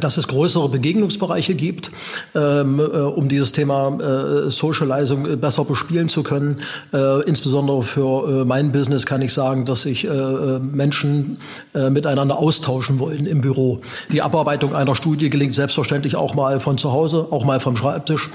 dass 0.00 0.16
es 0.16 0.28
größere 0.28 0.68
Begegnungsbereiche 0.68 1.54
gibt, 1.54 1.90
ähm, 2.34 2.80
um 2.80 3.28
dieses 3.28 3.52
Thema 3.52 4.50
Socializing 4.50 5.38
besser 5.40 5.64
bespielen 5.64 6.08
zu 6.08 6.22
können. 6.22 6.58
Äh, 6.92 7.22
insbesondere 7.22 7.82
für 7.82 8.42
äh, 8.42 8.44
mein 8.44 8.72
Business 8.72 9.06
kann 9.06 9.22
ich 9.22 9.32
sagen, 9.32 9.64
dass 9.64 9.82
sich 9.82 10.06
äh, 10.06 10.58
Menschen 10.60 11.38
äh, 11.74 11.90
miteinander 11.90 12.38
austauschen 12.38 12.98
wollen 12.98 13.26
im 13.26 13.40
Büro. 13.40 13.80
Die 14.12 14.22
Abarbeitung 14.22 14.74
einer 14.74 14.94
Studie 14.94 15.30
gelingt 15.30 15.54
selbstverständlich 15.54 16.16
auch 16.16 16.34
mal 16.34 16.60
von 16.60 16.78
zu 16.78 16.92
Hause, 16.92 17.28
auch 17.30 17.44
mal 17.44 17.60
vom 17.60 17.76
Schreibtisch. 17.76 18.30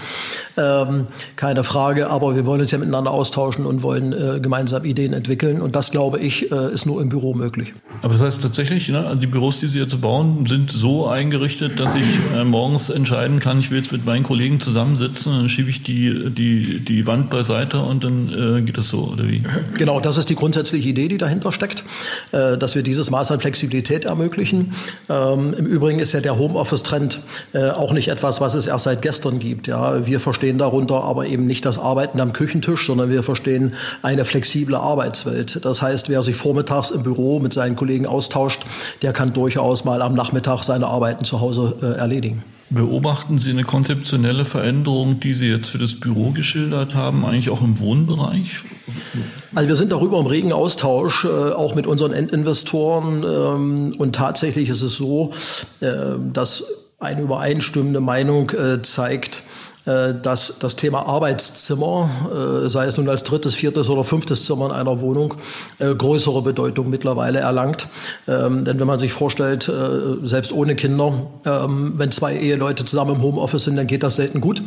Ähm, 0.57 1.07
keine 1.35 1.63
Frage, 1.63 2.09
aber 2.09 2.35
wir 2.35 2.45
wollen 2.45 2.61
uns 2.61 2.71
ja 2.71 2.77
miteinander 2.77 3.11
austauschen 3.11 3.65
und 3.65 3.83
wollen 3.83 4.13
äh, 4.13 4.39
gemeinsam 4.39 4.85
Ideen 4.85 5.13
entwickeln. 5.13 5.61
Und 5.61 5.75
das, 5.75 5.91
glaube 5.91 6.19
ich, 6.19 6.51
äh, 6.51 6.73
ist 6.73 6.85
nur 6.85 7.01
im 7.01 7.09
Büro 7.09 7.33
möglich. 7.33 7.73
Aber 8.01 8.13
das 8.13 8.21
heißt 8.21 8.41
tatsächlich, 8.41 8.89
ne, 8.89 9.17
die 9.21 9.27
Büros, 9.27 9.59
die 9.59 9.67
Sie 9.67 9.79
jetzt 9.79 9.99
bauen, 10.01 10.45
sind 10.45 10.71
so 10.71 11.07
eingerichtet, 11.25 11.79
dass 11.79 11.95
ich 11.95 12.05
morgens 12.43 12.89
entscheiden 12.89 13.39
kann, 13.39 13.59
ich 13.59 13.71
will 13.71 13.79
jetzt 13.79 13.91
mit 13.91 14.05
meinen 14.05 14.23
Kollegen 14.23 14.59
zusammensitzen, 14.59 15.31
dann 15.31 15.49
schiebe 15.49 15.69
ich 15.69 15.81
die, 15.81 16.29
die, 16.29 16.79
die 16.79 17.07
Wand 17.07 17.29
beiseite 17.29 17.81
und 17.81 18.03
dann 18.03 18.59
äh, 18.59 18.61
geht 18.61 18.77
es 18.77 18.89
so, 18.89 19.09
oder 19.13 19.27
wie? 19.27 19.41
Genau, 19.77 19.99
das 19.99 20.17
ist 20.17 20.29
die 20.29 20.35
grundsätzliche 20.35 20.89
Idee, 20.89 21.07
die 21.07 21.17
dahinter 21.17 21.51
steckt, 21.51 21.83
äh, 22.31 22.57
dass 22.57 22.75
wir 22.75 22.83
dieses 22.83 23.09
Maß 23.09 23.31
an 23.31 23.39
Flexibilität 23.39 24.05
ermöglichen. 24.05 24.73
Ähm, 25.09 25.55
Im 25.57 25.65
Übrigen 25.65 25.99
ist 25.99 26.13
ja 26.13 26.21
der 26.21 26.37
Homeoffice-Trend 26.37 27.19
äh, 27.53 27.69
auch 27.71 27.93
nicht 27.93 28.09
etwas, 28.09 28.39
was 28.39 28.53
es 28.53 28.67
erst 28.67 28.83
seit 28.83 29.01
gestern 29.01 29.39
gibt. 29.39 29.67
Ja, 29.67 30.05
wir 30.05 30.19
verstehen 30.19 30.59
darunter 30.59 31.03
aber 31.03 31.25
eben 31.25 31.47
nicht 31.47 31.65
das 31.65 31.79
Arbeiten 31.79 32.19
am 32.19 32.33
Küchentisch, 32.33 32.85
sondern 32.85 33.09
wir 33.09 33.23
verstehen 33.23 33.73
eine 34.03 34.25
flexible 34.25 34.75
Arbeitswelt. 34.75 35.65
Das 35.65 35.81
heißt, 35.81 36.09
wer 36.09 36.21
sich 36.21 36.35
vormittags 36.35 36.91
im 36.91 37.01
Büro 37.01 37.39
mit 37.39 37.53
seinen 37.53 37.75
Kollegen 37.75 38.05
austauscht, 38.05 38.61
der 39.01 39.11
kann 39.11 39.33
durchaus 39.33 39.85
mal 39.85 40.01
am 40.01 40.13
Nachmittag 40.13 40.63
seine 40.63 40.87
Arbeiten 41.15 41.25
zu 41.25 41.39
Hause 41.39 41.75
äh, 41.81 41.97
erledigen. 41.97 42.43
Beobachten 42.69 43.37
Sie 43.37 43.51
eine 43.51 43.63
konzeptionelle 43.63 44.43
Veränderung, 44.43 45.19
die 45.19 45.33
Sie 45.33 45.47
jetzt 45.47 45.69
für 45.69 45.77
das 45.77 45.99
Büro 45.99 46.31
geschildert 46.31 46.95
haben, 46.95 47.23
eigentlich 47.23 47.51
auch 47.51 47.61
im 47.61 47.79
Wohnbereich? 47.79 48.63
Also 49.53 49.69
wir 49.69 49.75
sind 49.75 49.91
darüber 49.91 50.19
im 50.19 50.25
regen 50.25 50.51
Austausch, 50.51 51.25
äh, 51.25 51.27
auch 51.27 51.75
mit 51.75 51.87
unseren 51.87 52.11
Endinvestoren. 52.11 53.23
Ähm, 53.23 53.95
und 53.97 54.15
tatsächlich 54.15 54.69
ist 54.69 54.81
es 54.81 54.95
so, 54.95 55.31
äh, 55.79 56.15
dass 56.33 56.63
eine 56.99 57.21
übereinstimmende 57.21 58.01
Meinung 58.01 58.49
äh, 58.49 58.81
zeigt, 58.81 59.43
dass 59.85 60.55
das 60.59 60.75
Thema 60.75 61.05
Arbeitszimmer, 61.05 62.63
äh, 62.65 62.69
sei 62.69 62.85
es 62.85 62.97
nun 62.97 63.07
als 63.07 63.23
drittes, 63.23 63.53
viertes 63.53 63.89
oder 63.89 64.03
fünftes 64.03 64.45
Zimmer 64.45 64.67
in 64.67 64.71
einer 64.71 64.99
Wohnung, 65.01 65.35
äh, 65.79 65.93
größere 65.93 66.41
Bedeutung 66.41 66.89
mittlerweile 66.89 67.39
erlangt. 67.39 67.87
Ähm, 68.27 68.65
denn 68.65 68.79
wenn 68.79 68.87
man 68.87 68.99
sich 68.99 69.13
vorstellt, 69.13 69.71
selbst 70.23 70.51
ohne 70.51 70.75
Kinder, 70.75 71.13
ähm, 71.45 71.93
wenn 71.97 72.11
zwei 72.11 72.35
Eheleute 72.35 72.85
zusammen 72.85 73.15
im 73.15 73.21
Homeoffice 73.21 73.65
sind, 73.65 73.75
dann 73.75 73.87
geht 73.87 74.03
das 74.03 74.15
selten 74.15 74.41
gut. 74.41 74.61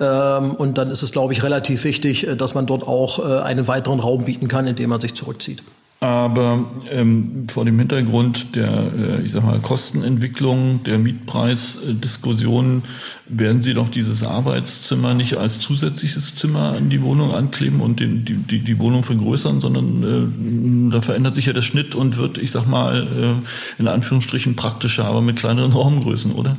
Ähm, 0.00 0.54
und 0.54 0.78
dann 0.78 0.90
ist 0.90 1.02
es, 1.02 1.12
glaube 1.12 1.32
ich, 1.32 1.42
relativ 1.42 1.84
wichtig, 1.84 2.26
dass 2.36 2.54
man 2.54 2.66
dort 2.66 2.86
auch 2.86 3.18
einen 3.18 3.66
weiteren 3.68 4.00
Raum 4.00 4.24
bieten 4.24 4.48
kann, 4.48 4.66
in 4.66 4.76
dem 4.76 4.90
man 4.90 5.00
sich 5.00 5.14
zurückzieht. 5.14 5.62
Aber 6.04 6.66
ähm, 6.90 7.46
vor 7.48 7.64
dem 7.64 7.78
Hintergrund 7.78 8.54
der, 8.56 8.92
äh, 8.92 9.22
ich 9.22 9.32
sag 9.32 9.42
mal, 9.42 9.58
Kostenentwicklung, 9.60 10.82
der 10.84 10.98
Mietpreisdiskussion, 10.98 12.82
werden 13.26 13.62
Sie 13.62 13.72
doch 13.72 13.88
dieses 13.88 14.22
Arbeitszimmer 14.22 15.14
nicht 15.14 15.38
als 15.38 15.60
zusätzliches 15.60 16.34
Zimmer 16.34 16.74
an 16.76 16.90
die 16.90 17.00
Wohnung 17.00 17.34
ankleben 17.34 17.80
und 17.80 18.00
den, 18.00 18.26
die, 18.26 18.34
die, 18.34 18.58
die 18.58 18.78
Wohnung 18.78 19.02
vergrößern, 19.02 19.62
sondern 19.62 20.90
äh, 20.90 20.92
da 20.92 21.00
verändert 21.00 21.36
sich 21.36 21.46
ja 21.46 21.54
der 21.54 21.62
Schnitt 21.62 21.94
und 21.94 22.18
wird, 22.18 22.36
ich 22.36 22.50
sag 22.50 22.66
mal, 22.66 23.40
äh, 23.40 23.80
in 23.80 23.88
Anführungsstrichen 23.88 24.56
praktischer, 24.56 25.06
aber 25.06 25.22
mit 25.22 25.36
kleineren 25.36 25.72
Raumgrößen, 25.72 26.32
oder? 26.32 26.58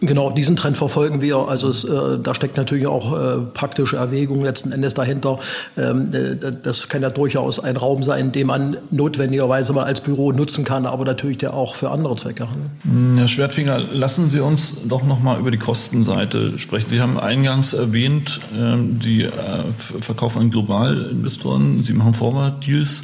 Genau, 0.00 0.30
diesen 0.30 0.56
Trend 0.56 0.76
verfolgen 0.76 1.20
wir. 1.20 1.48
Also 1.48 1.68
es, 1.68 1.84
äh, 1.84 2.18
da 2.22 2.34
steckt 2.34 2.56
natürlich 2.56 2.86
auch 2.86 3.12
äh, 3.12 3.38
praktische 3.52 3.96
Erwägung 3.96 4.42
letzten 4.42 4.72
Endes 4.72 4.94
dahinter. 4.94 5.38
Ähm, 5.76 6.12
äh, 6.12 6.36
das 6.62 6.88
kann 6.88 7.02
ja 7.02 7.10
durchaus 7.10 7.58
ein 7.58 7.76
Raum 7.76 8.02
sein, 8.02 8.32
den 8.32 8.46
man 8.46 8.76
notwendigerweise 8.90 9.72
mal 9.72 9.84
als 9.84 10.00
Büro 10.00 10.32
nutzen 10.32 10.64
kann, 10.64 10.86
aber 10.86 11.04
natürlich 11.04 11.38
der 11.38 11.54
auch 11.54 11.74
für 11.74 11.90
andere 11.90 12.16
Zwecke. 12.16 12.48
Hm, 12.82 13.16
Herr 13.16 13.28
Schwertfinger, 13.28 13.78
lassen 13.92 14.30
Sie 14.30 14.40
uns 14.40 14.82
doch 14.86 15.04
noch 15.04 15.20
mal 15.20 15.38
über 15.38 15.50
die 15.50 15.58
Kostenseite 15.58 16.58
sprechen. 16.58 16.90
Sie 16.90 17.00
haben 17.00 17.18
eingangs 17.18 17.72
erwähnt, 17.72 18.40
ähm, 18.58 19.00
Sie 19.02 19.22
äh, 19.22 19.30
verkaufen 19.78 20.42
an 20.42 20.50
Globalinvestoren, 20.50 21.82
Sie 21.82 21.92
machen 21.92 22.14
Forward-Deals. 22.14 23.02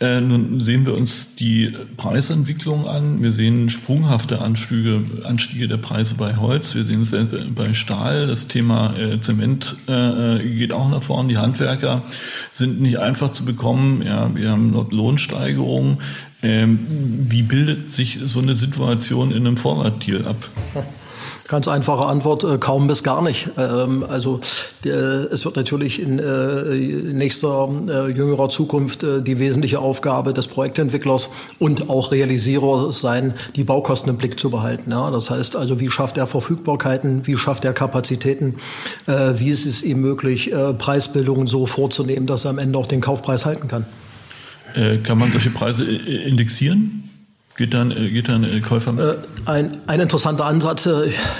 Äh, 0.00 0.20
nun 0.20 0.64
sehen 0.64 0.86
wir 0.86 0.94
uns 0.94 1.34
die 1.34 1.74
Preisentwicklung 1.96 2.86
an. 2.86 3.22
Wir 3.22 3.32
sehen 3.32 3.70
sprunghafte 3.70 4.40
Anstiege, 4.40 5.00
Anstiege 5.24 5.68
der 5.68 5.76
Preise 5.76 6.11
Bei 6.14 6.36
Holz, 6.36 6.74
wir 6.74 6.84
sehen 6.84 7.02
es 7.02 7.14
bei 7.54 7.74
Stahl. 7.74 8.26
Das 8.26 8.48
Thema 8.48 8.96
äh, 8.96 9.20
Zement 9.20 9.76
äh, 9.86 10.38
geht 10.38 10.72
auch 10.72 10.88
nach 10.88 11.02
vorne. 11.02 11.28
Die 11.28 11.38
Handwerker 11.38 12.02
sind 12.50 12.80
nicht 12.80 12.98
einfach 12.98 13.32
zu 13.32 13.44
bekommen. 13.44 14.02
Ja, 14.02 14.34
wir 14.34 14.50
haben 14.50 14.72
dort 14.72 14.92
Lohnsteigerungen. 14.92 15.98
Ähm, 16.42 16.86
wie 17.28 17.42
bildet 17.42 17.92
sich 17.92 18.18
so 18.24 18.40
eine 18.40 18.54
Situation 18.54 19.30
in 19.30 19.46
einem 19.46 19.56
Vorratdeal 19.56 20.26
ab? 20.26 20.48
Ganz 21.48 21.68
einfache 21.68 22.06
Antwort, 22.06 22.44
äh, 22.44 22.58
kaum 22.58 22.86
bis 22.86 23.02
gar 23.02 23.22
nicht. 23.22 23.50
Ähm, 23.56 24.04
also 24.08 24.40
es 24.84 25.44
wird 25.44 25.56
natürlich 25.56 26.00
in 26.00 26.18
äh, 26.18 26.74
nächster 27.12 27.68
äh, 27.88 28.10
jüngerer 28.10 28.48
Zukunft 28.48 29.02
die 29.02 29.38
wesentliche 29.38 29.78
Aufgabe 29.78 30.32
des 30.32 30.48
Projektentwicklers 30.48 31.28
und 31.58 31.88
auch 31.88 32.10
Realisierers 32.10 33.00
sein, 33.00 33.34
die 33.54 33.64
Baukosten 33.64 34.10
im 34.10 34.16
Blick 34.16 34.38
zu 34.38 34.50
behalten. 34.50 34.90
Das 34.90 35.30
heißt 35.30 35.56
also, 35.56 35.78
wie 35.80 35.90
schafft 35.90 36.16
er 36.16 36.26
Verfügbarkeiten, 36.26 37.26
wie 37.26 37.36
schafft 37.38 37.64
er 37.64 37.72
Kapazitäten, 37.72 38.56
wie 39.06 39.50
ist 39.50 39.66
es 39.66 39.82
ihm 39.82 40.00
möglich, 40.00 40.52
Preisbildungen 40.78 41.46
so 41.46 41.66
vorzunehmen, 41.66 42.26
dass 42.26 42.44
er 42.44 42.50
am 42.50 42.58
Ende 42.58 42.78
auch 42.78 42.86
den 42.86 43.00
Kaufpreis 43.00 43.46
halten 43.46 43.68
kann. 43.68 43.86
Kann 45.04 45.18
man 45.18 45.30
solche 45.30 45.50
Preise 45.50 45.84
indexieren? 45.84 47.11
Dann, 47.58 47.90
äh, 47.90 48.22
dann 48.22 48.44
äh, 48.44 48.60
Käufer 48.60 48.92
mit? 48.92 49.04
Äh, 49.04 49.14
ein, 49.44 49.76
ein 49.86 50.00
interessanter 50.00 50.46
Ansatz. 50.46 50.88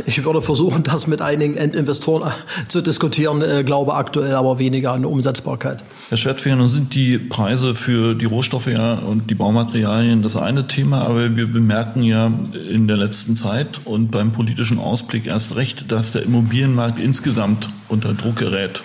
Ich 0.06 0.24
würde 0.24 0.42
versuchen, 0.42 0.82
das 0.82 1.06
mit 1.06 1.22
einigen 1.22 1.56
Endinvestoren 1.56 2.32
zu 2.68 2.82
diskutieren, 2.82 3.64
glaube 3.64 3.94
aktuell 3.94 4.34
aber 4.34 4.58
weniger 4.58 4.92
an 4.92 5.04
Umsetzbarkeit. 5.04 5.82
Herr 6.10 6.18
Schwertfinger, 6.18 6.56
nun 6.56 6.68
sind 6.68 6.94
die 6.94 7.18
Preise 7.18 7.74
für 7.74 8.14
die 8.14 8.26
Rohstoffe 8.26 8.66
ja 8.66 8.94
und 8.94 9.30
die 9.30 9.34
Baumaterialien 9.34 10.22
das 10.22 10.36
eine 10.36 10.66
Thema, 10.66 11.02
aber 11.02 11.34
wir 11.36 11.46
bemerken 11.46 12.02
ja 12.02 12.32
in 12.70 12.88
der 12.88 12.96
letzten 12.96 13.36
Zeit 13.36 13.80
und 13.84 14.10
beim 14.10 14.32
politischen 14.32 14.78
Ausblick 14.78 15.26
erst 15.26 15.56
recht, 15.56 15.90
dass 15.90 16.12
der 16.12 16.22
Immobilienmarkt 16.22 16.98
insgesamt 16.98 17.70
unter 17.88 18.12
Druck 18.14 18.36
gerät. 18.36 18.82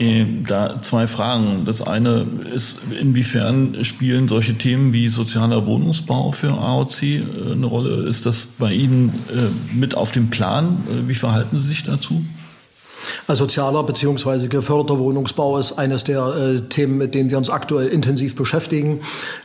Äh, 0.00 0.24
da 0.46 0.80
zwei 0.80 1.06
Fragen. 1.06 1.66
Das 1.66 1.82
eine 1.82 2.26
ist, 2.52 2.78
inwiefern 2.98 3.84
spielen 3.84 4.28
solche 4.28 4.54
Themen 4.56 4.94
wie 4.94 5.10
sozialer 5.10 5.66
Wohnungsbau 5.66 6.32
für 6.32 6.52
AOC 6.52 7.02
äh, 7.02 7.22
eine 7.52 7.66
Rolle? 7.66 8.08
Ist 8.08 8.24
das 8.24 8.46
bei 8.46 8.72
Ihnen 8.72 9.10
äh, 9.28 9.74
mit 9.74 9.94
auf 9.94 10.10
dem 10.12 10.30
Plan? 10.30 10.78
Wie 11.06 11.14
verhalten 11.14 11.58
Sie 11.58 11.68
sich 11.68 11.84
dazu? 11.84 12.24
Sozialer 13.28 13.82
bzw. 13.82 14.48
geförderter 14.48 14.98
Wohnungsbau 14.98 15.58
ist 15.58 15.72
eines 15.72 16.04
der 16.04 16.26
äh, 16.26 16.60
Themen, 16.68 16.98
mit 16.98 17.14
denen 17.14 17.30
wir 17.30 17.38
uns 17.38 17.50
aktuell 17.50 17.88
intensiv 17.88 18.34
beschäftigen. 18.34 19.00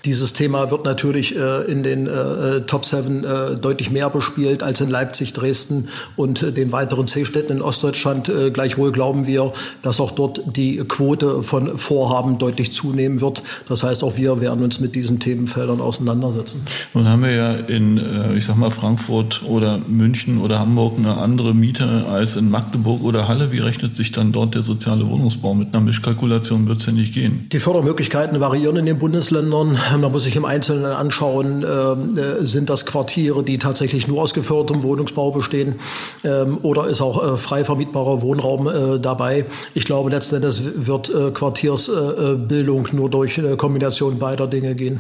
Dieses 0.06 0.34
Thema 0.34 0.72
wird 0.72 0.86
natürlich 0.86 1.36
äh, 1.36 1.63
in 1.72 1.84
den 1.84 2.08
äh, 2.08 2.62
Top 2.62 2.86
7 2.86 3.24
äh, 3.24 3.56
deutlich 3.56 3.91
mehr 3.91 4.10
bespielt 4.10 4.63
als 4.63 4.82
in 4.82 4.89
Leipzig, 4.89 5.34
Dresden 5.34 5.89
und 6.15 6.41
äh, 6.41 6.52
den 6.52 6.72
weiteren 6.72 7.08
C-Städten 7.08 7.54
in 7.54 7.62
Ostdeutschland. 7.62 8.30
Äh, 8.30 8.52
gleichwohl 8.52 8.91
glauben 8.91 9.28
wir, 9.28 9.54
dass 9.82 10.00
auch 10.00 10.12
dort 10.12 10.41
die 10.56 10.78
Quote 10.78 11.44
von 11.44 11.78
Vorhaben 11.78 12.38
deutlich 12.38 12.72
zunehmen 12.72 13.22
wird. 13.22 13.44
Das 13.68 13.84
heißt, 13.84 14.04
auch 14.04 14.18
wir 14.18 14.41
werden 14.41 14.63
uns 14.63 14.80
mit 14.80 14.96
diesen 14.96 15.20
Themenfeldern 15.20 15.82
auseinandersetzen. 15.82 16.65
Nun 16.94 17.08
haben 17.08 17.24
wir 17.24 17.32
ja 17.32 17.54
in, 17.54 18.36
ich 18.36 18.46
sag 18.46 18.56
mal, 18.58 18.72
Frankfurt 18.72 19.44
oder 19.44 19.80
München 19.88 20.39
oder 20.39 20.60
Hamburg 20.60 20.98
eine 20.98 21.18
andere 21.18 21.54
Miete 21.54 22.06
als 22.10 22.36
in 22.36 22.50
Magdeburg 22.50 23.04
oder 23.04 23.28
Halle. 23.28 23.45
Wie 23.52 23.60
rechnet 23.60 23.96
sich 23.96 24.12
dann 24.12 24.32
dort 24.32 24.56
der 24.56 24.64
soziale 24.64 25.08
Wohnungsbau? 25.08 25.54
Mit 25.54 25.74
einer 25.74 25.84
Mischkalkulation 25.84 26.68
wird 26.68 26.80
es 26.80 26.86
ja 26.86 26.94
nicht 26.94 27.14
gehen. 27.14 27.48
Die 27.52 27.60
Fördermöglichkeiten 27.60 28.40
variieren 28.40 28.78
in 28.78 28.86
den 28.86 29.00
Bundesländern. 29.00 29.78
Man 30.00 30.12
muss 30.12 30.24
sich 30.24 30.36
im 30.36 30.46
Einzelnen 30.46 30.86
anschauen, 30.86 31.64
äh, 31.64 32.46
sind 32.46 32.70
das 32.70 32.86
Quartiere, 32.86 33.44
die 33.44 33.58
tatsächlich 33.58 34.08
nur 34.08 34.22
aus 34.22 34.34
gefördertem 34.34 34.84
Wohnungsbau 34.84 35.32
bestehen 35.32 35.76
ähm, 36.24 36.60
oder 36.62 36.88
ist 36.88 37.02
auch 37.02 37.34
äh, 37.34 37.38
frei 37.38 37.66
vermietbarer 37.66 38.22
Wohnraum 38.22 38.68
äh, 38.68 39.00
dabei. 39.00 39.46
Ich 39.74 39.86
glaube, 39.86 40.10
letzten 40.10 40.36
Endes 40.36 40.62
wird 40.88 41.10
äh, 41.10 41.32
Quartiersbildung 41.32 42.88
nur 42.94 43.10
durch 43.10 43.38
eine 43.40 43.58
Kombination 43.58 44.20
beider 44.20 44.48
Dinge 44.48 44.76
gehen. 44.76 45.00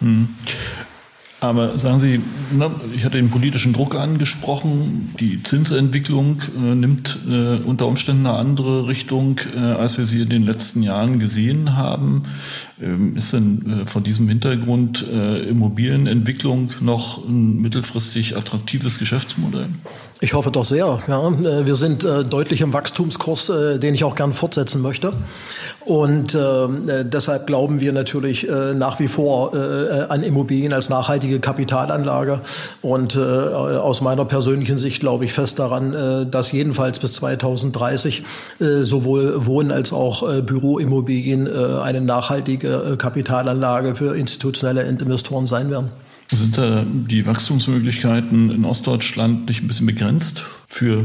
Hm. 0.00 0.28
Aber 1.48 1.78
sagen 1.78 1.98
Sie, 1.98 2.20
na, 2.52 2.70
ich 2.94 3.04
hatte 3.04 3.16
den 3.16 3.30
politischen 3.30 3.72
Druck 3.72 3.94
angesprochen. 3.94 5.14
Die 5.20 5.42
Zinsentwicklung 5.42 6.42
äh, 6.56 6.74
nimmt 6.74 7.18
äh, 7.28 7.56
unter 7.64 7.86
Umständen 7.86 8.26
eine 8.26 8.36
andere 8.36 8.88
Richtung, 8.88 9.40
äh, 9.54 9.58
als 9.58 9.98
wir 9.98 10.06
sie 10.06 10.22
in 10.22 10.28
den 10.28 10.42
letzten 10.42 10.82
Jahren 10.82 11.18
gesehen 11.18 11.76
haben. 11.76 12.24
Ähm, 12.82 13.16
ist 13.16 13.32
denn 13.32 13.82
äh, 13.82 13.86
vor 13.86 14.02
diesem 14.02 14.28
Hintergrund 14.28 15.06
äh, 15.10 15.48
Immobilienentwicklung 15.48 16.70
noch 16.80 17.26
ein 17.26 17.60
mittelfristig 17.60 18.36
attraktives 18.36 18.98
Geschäftsmodell? 18.98 19.68
Ich 20.20 20.32
hoffe 20.32 20.50
doch 20.50 20.64
sehr. 20.64 20.98
Ja. 21.08 21.28
Äh, 21.28 21.66
wir 21.66 21.76
sind 21.76 22.04
deutlich 22.04 22.62
im 22.62 22.72
Wachstumskurs, 22.72 23.52
den 23.80 23.94
ich 23.94 24.02
auch 24.04 24.14
gern 24.14 24.32
fortsetzen 24.32 24.80
möchte. 24.80 25.12
Und 25.84 26.34
äh, 26.34 27.04
deshalb 27.04 27.46
glauben 27.46 27.80
wir 27.80 27.92
natürlich 27.92 28.48
äh, 28.48 28.74
nach 28.74 28.98
wie 28.98 29.08
vor 29.08 29.54
äh, 29.54 30.06
an 30.08 30.22
Immobilien 30.22 30.72
als 30.72 30.88
nachhaltige 30.88 31.38
Kapitalanlage. 31.38 32.40
Und 32.82 33.14
äh, 33.14 33.20
aus 33.20 34.00
meiner 34.00 34.24
persönlichen 34.24 34.78
Sicht 34.78 35.00
glaube 35.00 35.26
ich 35.26 35.32
fest 35.32 35.58
daran, 35.58 35.94
äh, 35.94 36.26
dass 36.26 36.50
jedenfalls 36.50 36.98
bis 36.98 37.12
2030 37.14 38.24
äh, 38.58 38.82
sowohl 38.82 39.46
Wohn- 39.46 39.70
als 39.70 39.92
auch 39.92 40.28
äh, 40.28 40.42
Büroimmobilien 40.42 41.46
äh, 41.46 41.80
eine 41.82 42.00
nachhaltige 42.00 42.94
äh, 42.94 42.96
Kapitalanlage 42.96 43.94
für 43.94 44.16
institutionelle 44.16 44.82
Investoren 44.82 45.46
sein 45.46 45.70
werden. 45.70 45.90
Sind 46.30 46.58
da 46.58 46.84
die 46.84 47.24
Wachstumsmöglichkeiten 47.26 48.50
in 48.50 48.64
Ostdeutschland 48.64 49.48
nicht 49.48 49.62
ein 49.62 49.68
bisschen 49.68 49.86
begrenzt 49.86 50.44
für 50.66 51.04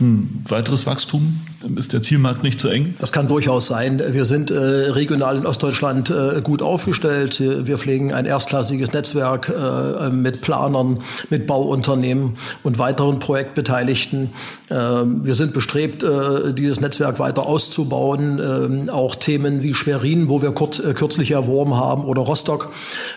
ein 0.00 0.44
weiteres 0.48 0.86
Wachstum? 0.86 1.40
Ist 1.76 1.92
der 1.92 2.02
Zielmarkt 2.02 2.44
nicht 2.44 2.60
zu 2.60 2.68
eng? 2.68 2.94
Das 3.00 3.10
kann 3.10 3.26
durchaus 3.26 3.66
sein. 3.66 4.00
Wir 4.12 4.26
sind 4.26 4.52
äh, 4.52 4.54
regional 4.54 5.38
in 5.38 5.44
Ostdeutschland 5.44 6.08
äh, 6.08 6.40
gut 6.40 6.62
aufgestellt. 6.62 7.40
Wir 7.40 7.78
pflegen 7.78 8.12
ein 8.12 8.26
erstklassiges 8.26 8.92
Netzwerk 8.92 9.48
äh, 9.48 10.10
mit 10.10 10.40
Planern, 10.40 11.00
mit 11.30 11.48
Bauunternehmen 11.48 12.36
und 12.62 12.78
weiteren 12.78 13.18
Projektbeteiligten. 13.18 14.30
Ähm, 14.70 15.24
wir 15.24 15.34
sind 15.34 15.52
bestrebt, 15.52 16.04
äh, 16.04 16.54
dieses 16.54 16.80
Netzwerk 16.80 17.18
weiter 17.18 17.44
auszubauen. 17.46 18.38
Ähm, 18.38 18.90
auch 18.90 19.16
Themen 19.16 19.64
wie 19.64 19.74
Schwerin, 19.74 20.28
wo 20.28 20.40
wir 20.42 20.52
kurz, 20.52 20.78
äh, 20.78 20.94
kürzlich 20.94 21.32
erworben 21.32 21.74
haben, 21.74 22.04
oder 22.04 22.22
Rostock 22.22 22.72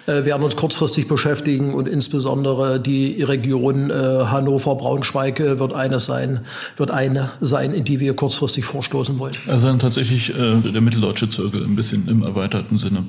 äh, 0.08 0.25
werden 0.25 0.41
uns 0.41 0.56
kurzfristig 0.56 1.08
beschäftigen 1.08 1.75
und 1.75 1.88
insbesondere 1.88 2.80
die 2.80 3.21
Region 3.21 3.91
Hannover-Braunschweig 3.91 5.39
wird 5.60 5.73
eines 5.73 6.06
sein, 6.06 6.41
wird 6.77 6.91
eine 6.91 7.32
sein, 7.39 7.73
in 7.73 7.84
die 7.84 7.99
wir 7.99 8.15
kurz 8.15 8.31
kurzfristig 8.32 8.63
vorstoßen 8.63 9.20
wollen. 9.20 9.34
Also 9.48 9.67
dann 9.67 9.80
tatsächlich 9.80 10.30
äh, 10.30 10.56
der 10.62 10.80
mitteldeutsche 10.80 11.30
Zirkel 11.30 11.63
ein 11.65 11.76
bisschen 11.76 12.08
im 12.08 12.24
erweiterten 12.24 12.78
Sinne. 12.78 13.04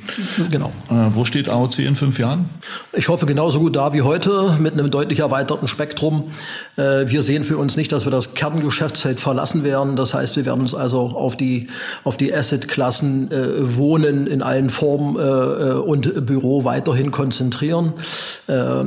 Genau. 0.50 0.72
Äh, 0.90 1.14
wo 1.14 1.24
steht 1.24 1.48
AOC 1.48 1.78
in 1.78 1.94
fünf 1.94 2.18
Jahren? 2.18 2.46
Ich 2.92 3.08
hoffe 3.08 3.24
genauso 3.26 3.60
gut 3.60 3.76
da 3.76 3.92
wie 3.92 4.02
heute 4.02 4.56
mit 4.58 4.72
einem 4.72 4.90
deutlich 4.90 5.20
erweiterten 5.20 5.68
Spektrum. 5.68 6.32
Äh, 6.76 7.06
wir 7.06 7.22
sehen 7.22 7.44
für 7.44 7.56
uns 7.56 7.76
nicht, 7.76 7.92
dass 7.92 8.04
wir 8.04 8.10
das 8.10 8.34
Kerngeschäftsfeld 8.34 9.20
verlassen 9.20 9.62
werden. 9.62 9.94
Das 9.94 10.12
heißt, 10.12 10.34
wir 10.34 10.44
werden 10.44 10.62
uns 10.62 10.74
also 10.74 11.00
auf 11.00 11.36
die, 11.36 11.68
auf 12.02 12.16
die 12.16 12.34
Assetklassen 12.34 13.30
äh, 13.30 13.76
Wohnen 13.76 14.26
in 14.26 14.42
allen 14.42 14.70
Formen 14.70 15.16
äh, 15.18 15.22
äh 15.22 15.72
und 15.82 16.26
Büro 16.26 16.64
weiterhin 16.64 17.10
konzentrieren. 17.10 17.92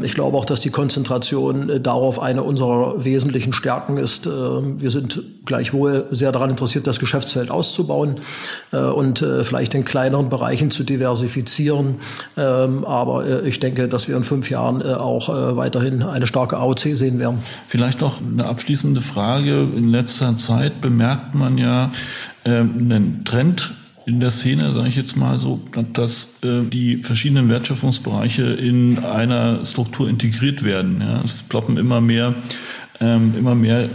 Ich 0.03 0.13
glaube 0.13 0.37
auch, 0.37 0.45
dass 0.45 0.59
die 0.59 0.69
Konzentration 0.69 1.83
darauf 1.83 2.19
eine 2.19 2.43
unserer 2.43 3.03
wesentlichen 3.03 3.53
Stärken 3.53 3.97
ist. 3.97 4.25
wir 4.25 4.89
sind 4.89 5.21
gleichwohl 5.45 6.05
sehr 6.11 6.24
daran 6.31 6.49
interessiert, 6.49 6.87
das 6.87 6.99
Geschäftsfeld 6.99 7.51
auszubauen 7.51 8.15
und 8.71 9.25
vielleicht 9.43 9.73
in 9.73 9.85
kleineren 9.85 10.29
Bereichen 10.29 10.71
zu 10.71 10.83
diversifizieren. 10.83 11.95
Ähm, 12.37 12.85
aber 12.85 13.43
ich 13.43 13.59
denke, 13.59 13.87
dass 13.87 14.07
wir 14.07 14.15
in 14.17 14.23
fünf 14.23 14.49
Jahren 14.49 14.81
auch 14.81 15.29
weiterhin 15.29 16.03
eine 16.03 16.27
starke 16.27 16.57
AOC 16.57 16.79
sehen 16.95 17.19
werden. 17.19 17.39
Vielleicht 17.67 18.01
noch 18.01 18.21
eine 18.21 18.45
abschließende 18.45 19.01
Frage. 19.01 19.67
In 19.75 19.89
letzter 19.89 20.37
Zeit 20.37 20.81
bemerkt 20.81 21.35
man 21.35 21.57
ja 21.57 21.91
äh, 22.43 22.49
einen 22.49 23.23
Trend 23.25 23.73
in 24.05 24.19
der 24.19 24.31
Szene, 24.31 24.71
sage 24.71 24.87
ich 24.87 24.95
jetzt 24.95 25.17
mal 25.17 25.39
so, 25.39 25.59
dass 25.93 26.37
äh, 26.43 26.61
die 26.63 26.97
verschiedenen 26.97 27.49
Wertschöpfungsbereiche 27.49 28.43
in 28.43 29.03
einer 29.03 29.65
Struktur 29.65 30.07
integriert 30.07 30.63
werden. 30.63 31.01
Ja. 31.01 31.21
Es 31.25 31.41
ploppen 31.41 31.77
immer 31.77 32.01
mehr, 32.01 32.35
ähm, 32.99 33.33
immer 33.37 33.55
mehr 33.55 33.89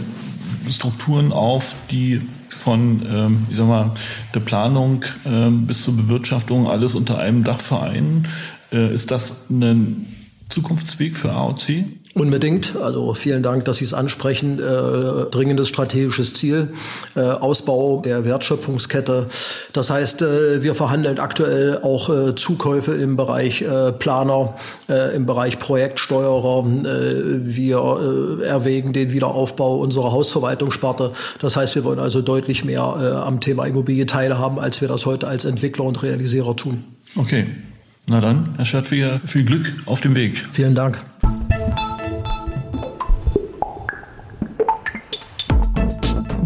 Strukturen 0.69 1.31
auf, 1.31 1.75
die 1.89 2.21
von 2.49 3.05
ähm, 3.09 3.47
ich 3.49 3.57
sag 3.57 3.67
mal, 3.67 3.91
der 4.33 4.39
Planung 4.41 5.03
ähm, 5.25 5.65
bis 5.65 5.83
zur 5.83 5.95
Bewirtschaftung 5.95 6.67
alles 6.67 6.95
unter 6.95 7.17
einem 7.17 7.43
Dach 7.43 7.59
vereinen. 7.59 8.27
Äh, 8.71 8.93
ist 8.93 9.11
das 9.11 9.49
ein 9.49 10.07
Zukunftsweg 10.49 11.17
für 11.17 11.31
AOC? 11.31 11.85
Unbedingt. 12.13 12.75
Also 12.75 13.13
vielen 13.13 13.41
Dank, 13.41 13.63
dass 13.65 13.77
Sie 13.77 13.85
es 13.85 13.93
ansprechen. 13.93 14.59
Äh, 14.59 15.29
dringendes 15.31 15.69
strategisches 15.69 16.33
Ziel, 16.33 16.67
äh, 17.15 17.21
Ausbau 17.21 18.01
der 18.03 18.25
Wertschöpfungskette. 18.25 19.27
Das 19.71 19.89
heißt, 19.89 20.21
äh, 20.21 20.61
wir 20.61 20.75
verhandeln 20.75 21.19
aktuell 21.19 21.79
auch 21.81 22.09
äh, 22.09 22.35
Zukäufe 22.35 22.91
im 22.91 23.15
Bereich 23.15 23.61
äh, 23.61 23.93
Planer, 23.93 24.55
äh, 24.89 25.15
im 25.15 25.25
Bereich 25.25 25.57
Projektsteuerer. 25.59 26.65
wir 26.65 28.41
erwägen 28.45 28.93
den 28.93 29.13
Wiederaufbau 29.13 29.77
unserer 29.77 30.11
Hausverwaltungssparte. 30.11 31.13
Das 31.39 31.55
heißt, 31.55 31.75
wir 31.75 31.83
wollen 31.83 31.99
also 31.99 32.21
deutlich 32.21 32.65
mehr 32.65 32.81
am 32.81 33.39
Thema 33.39 33.65
Immobilie 33.65 34.05
teilhaben, 34.05 34.59
als 34.59 34.81
wir 34.81 34.87
das 34.87 35.05
heute 35.05 35.27
als 35.27 35.45
Entwickler 35.45 35.85
und 35.85 36.01
Realisierer 36.03 36.55
tun. 36.55 36.83
Okay. 37.15 37.47
Na 38.07 38.19
dann, 38.19 38.55
Herr 38.57 38.65
Schadwiger, 38.65 39.21
viel 39.25 39.45
Glück 39.45 39.73
auf 39.85 40.01
dem 40.01 40.15
Weg. 40.15 40.43
Vielen 40.51 40.75
Dank. 40.75 40.99